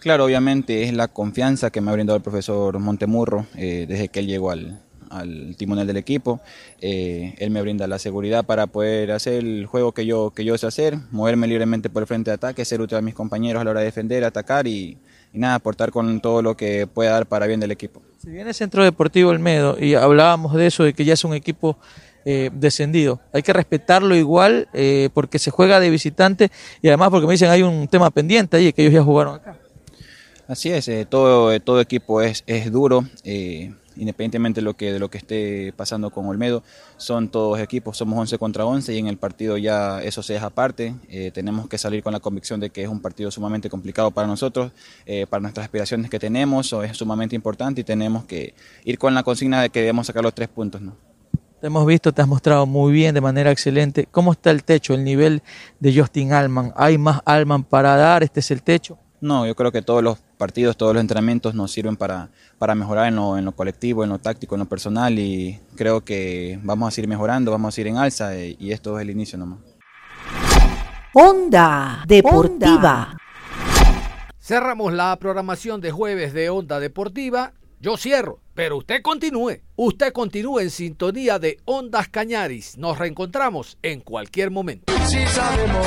Claro, 0.00 0.24
obviamente 0.24 0.82
es 0.82 0.92
la 0.92 1.06
confianza 1.06 1.70
que 1.70 1.80
me 1.80 1.90
ha 1.90 1.94
brindado 1.94 2.16
el 2.16 2.22
profesor 2.22 2.76
Montemurro 2.80 3.46
eh, 3.56 3.86
desde 3.88 4.08
que 4.08 4.20
él 4.20 4.26
llegó 4.26 4.50
al, 4.50 4.80
al 5.10 5.56
timonel 5.56 5.86
del 5.86 5.96
equipo. 5.96 6.40
Eh, 6.80 7.34
él 7.38 7.50
me 7.50 7.60
brinda 7.62 7.86
la 7.86 7.98
seguridad 7.98 8.44
para 8.44 8.66
poder 8.66 9.12
hacer 9.12 9.34
el 9.34 9.66
juego 9.66 9.92
que 9.92 10.06
yo, 10.06 10.30
que 10.30 10.44
yo 10.44 10.56
sé 10.58 10.66
hacer, 10.66 10.98
moverme 11.10 11.46
libremente 11.46 11.90
por 11.90 12.02
el 12.02 12.06
frente 12.06 12.30
de 12.30 12.34
ataque, 12.34 12.64
ser 12.64 12.80
útil 12.80 12.98
a 12.98 13.02
mis 13.02 13.14
compañeros 13.14 13.60
a 13.60 13.64
la 13.64 13.70
hora 13.70 13.80
de 13.80 13.86
defender, 13.86 14.24
atacar 14.24 14.66
y, 14.66 14.98
y 15.32 15.38
nada, 15.38 15.56
aportar 15.56 15.90
con 15.90 16.20
todo 16.20 16.42
lo 16.42 16.56
que 16.56 16.86
pueda 16.86 17.12
dar 17.12 17.26
para 17.26 17.46
bien 17.46 17.60
del 17.60 17.70
equipo. 17.70 18.02
Si 18.18 18.30
viene 18.30 18.52
Centro 18.54 18.82
Deportivo 18.82 19.30
Olmedo 19.30 19.76
y 19.78 19.94
hablábamos 19.94 20.54
de 20.54 20.66
eso, 20.66 20.84
de 20.84 20.92
que 20.92 21.04
ya 21.04 21.14
es 21.14 21.24
un 21.24 21.34
equipo 21.34 21.78
eh, 22.24 22.50
descendido. 22.52 23.20
Hay 23.32 23.42
que 23.42 23.52
respetarlo 23.52 24.16
igual 24.16 24.68
eh, 24.72 25.10
porque 25.14 25.38
se 25.38 25.50
juega 25.50 25.78
de 25.78 25.90
visitante 25.90 26.50
y 26.82 26.88
además 26.88 27.10
porque 27.10 27.26
me 27.26 27.34
dicen 27.34 27.50
hay 27.50 27.62
un 27.62 27.86
tema 27.86 28.10
pendiente 28.10 28.56
ahí 28.56 28.72
que 28.72 28.82
ellos 28.82 28.94
ya 28.94 29.02
jugaron 29.02 29.36
acá. 29.36 29.56
Así 30.48 30.70
es, 30.70 30.86
eh, 30.88 31.06
todo, 31.08 31.58
todo 31.60 31.80
equipo 31.80 32.22
es, 32.22 32.44
es 32.46 32.70
duro, 32.70 33.04
eh, 33.24 33.74
independientemente 33.96 34.60
de 34.60 34.64
lo, 34.64 34.74
que, 34.74 34.92
de 34.92 34.98
lo 34.98 35.10
que 35.10 35.18
esté 35.18 35.72
pasando 35.76 36.10
con 36.10 36.26
Olmedo, 36.26 36.62
son 36.96 37.28
todos 37.28 37.60
equipos, 37.60 37.96
somos 37.96 38.18
11 38.18 38.38
contra 38.38 38.64
11 38.64 38.94
y 38.94 38.98
en 38.98 39.06
el 39.06 39.16
partido 39.16 39.56
ya 39.56 40.02
eso 40.02 40.22
se 40.22 40.34
deja 40.34 40.46
aparte, 40.46 40.94
eh, 41.08 41.30
tenemos 41.32 41.68
que 41.68 41.78
salir 41.78 42.02
con 42.02 42.12
la 42.12 42.20
convicción 42.20 42.60
de 42.60 42.70
que 42.70 42.82
es 42.82 42.88
un 42.88 43.00
partido 43.00 43.30
sumamente 43.30 43.68
complicado 43.68 44.10
para 44.10 44.26
nosotros, 44.26 44.72
eh, 45.04 45.26
para 45.28 45.40
nuestras 45.40 45.64
aspiraciones 45.64 46.10
que 46.10 46.18
tenemos, 46.18 46.72
o 46.72 46.82
es 46.82 46.96
sumamente 46.96 47.34
importante 47.36 47.80
y 47.80 47.84
tenemos 47.84 48.24
que 48.24 48.54
ir 48.84 48.98
con 48.98 49.14
la 49.14 49.22
consigna 49.22 49.62
de 49.62 49.70
que 49.70 49.80
debemos 49.80 50.06
sacar 50.06 50.22
los 50.22 50.34
tres 50.34 50.48
puntos. 50.48 50.80
¿no? 50.80 50.96
Te 51.60 51.68
hemos 51.68 51.86
visto, 51.86 52.12
te 52.12 52.20
has 52.20 52.28
mostrado 52.28 52.66
muy 52.66 52.92
bien, 52.92 53.14
de 53.14 53.20
manera 53.20 53.50
excelente. 53.50 54.06
¿Cómo 54.10 54.32
está 54.32 54.50
el 54.50 54.62
techo, 54.62 54.94
el 54.94 55.04
nivel 55.04 55.42
de 55.80 55.98
Justin 55.98 56.32
Alman? 56.32 56.72
¿Hay 56.76 56.98
más 56.98 57.20
Alman 57.24 57.64
para 57.64 57.96
dar? 57.96 58.22
¿Este 58.22 58.40
es 58.40 58.50
el 58.50 58.62
techo? 58.62 58.98
No, 59.20 59.46
yo 59.46 59.54
creo 59.54 59.72
que 59.72 59.82
todos 59.82 60.02
los 60.02 60.18
partidos, 60.36 60.76
todos 60.76 60.94
los 60.94 61.00
entrenamientos 61.00 61.54
nos 61.54 61.72
sirven 61.72 61.96
para, 61.96 62.30
para 62.58 62.74
mejorar 62.74 63.08
en 63.08 63.16
lo, 63.16 63.38
en 63.38 63.44
lo 63.44 63.52
colectivo, 63.52 64.04
en 64.04 64.10
lo 64.10 64.18
táctico, 64.18 64.54
en 64.54 64.60
lo 64.60 64.66
personal 64.66 65.18
y 65.18 65.60
creo 65.74 66.04
que 66.04 66.58
vamos 66.62 66.88
a 66.88 66.90
seguir 66.90 67.08
mejorando, 67.08 67.50
vamos 67.50 67.68
a 67.68 67.72
seguir 67.74 67.88
en 67.88 67.96
alza 67.96 68.36
y, 68.38 68.56
y 68.58 68.72
esto 68.72 68.98
es 68.98 69.02
el 69.02 69.10
inicio 69.10 69.38
nomás. 69.38 69.58
Onda 71.14 72.04
Deportiva. 72.06 73.16
Cerramos 74.38 74.92
la 74.92 75.16
programación 75.16 75.80
de 75.80 75.90
jueves 75.90 76.34
de 76.34 76.50
Onda 76.50 76.78
Deportiva. 76.78 77.54
Yo 77.80 77.96
cierro, 77.96 78.40
pero 78.54 78.76
usted 78.76 79.02
continúe. 79.02 79.60
Usted 79.76 80.12
continúe 80.12 80.60
en 80.60 80.70
sintonía 80.70 81.38
de 81.38 81.58
Ondas 81.64 82.08
Cañaris. 82.08 82.78
Nos 82.78 82.98
reencontramos 82.98 83.78
en 83.82 84.00
cualquier 84.00 84.50
momento. 84.50 84.92
Si 85.06 85.26
sabemos 85.26 85.86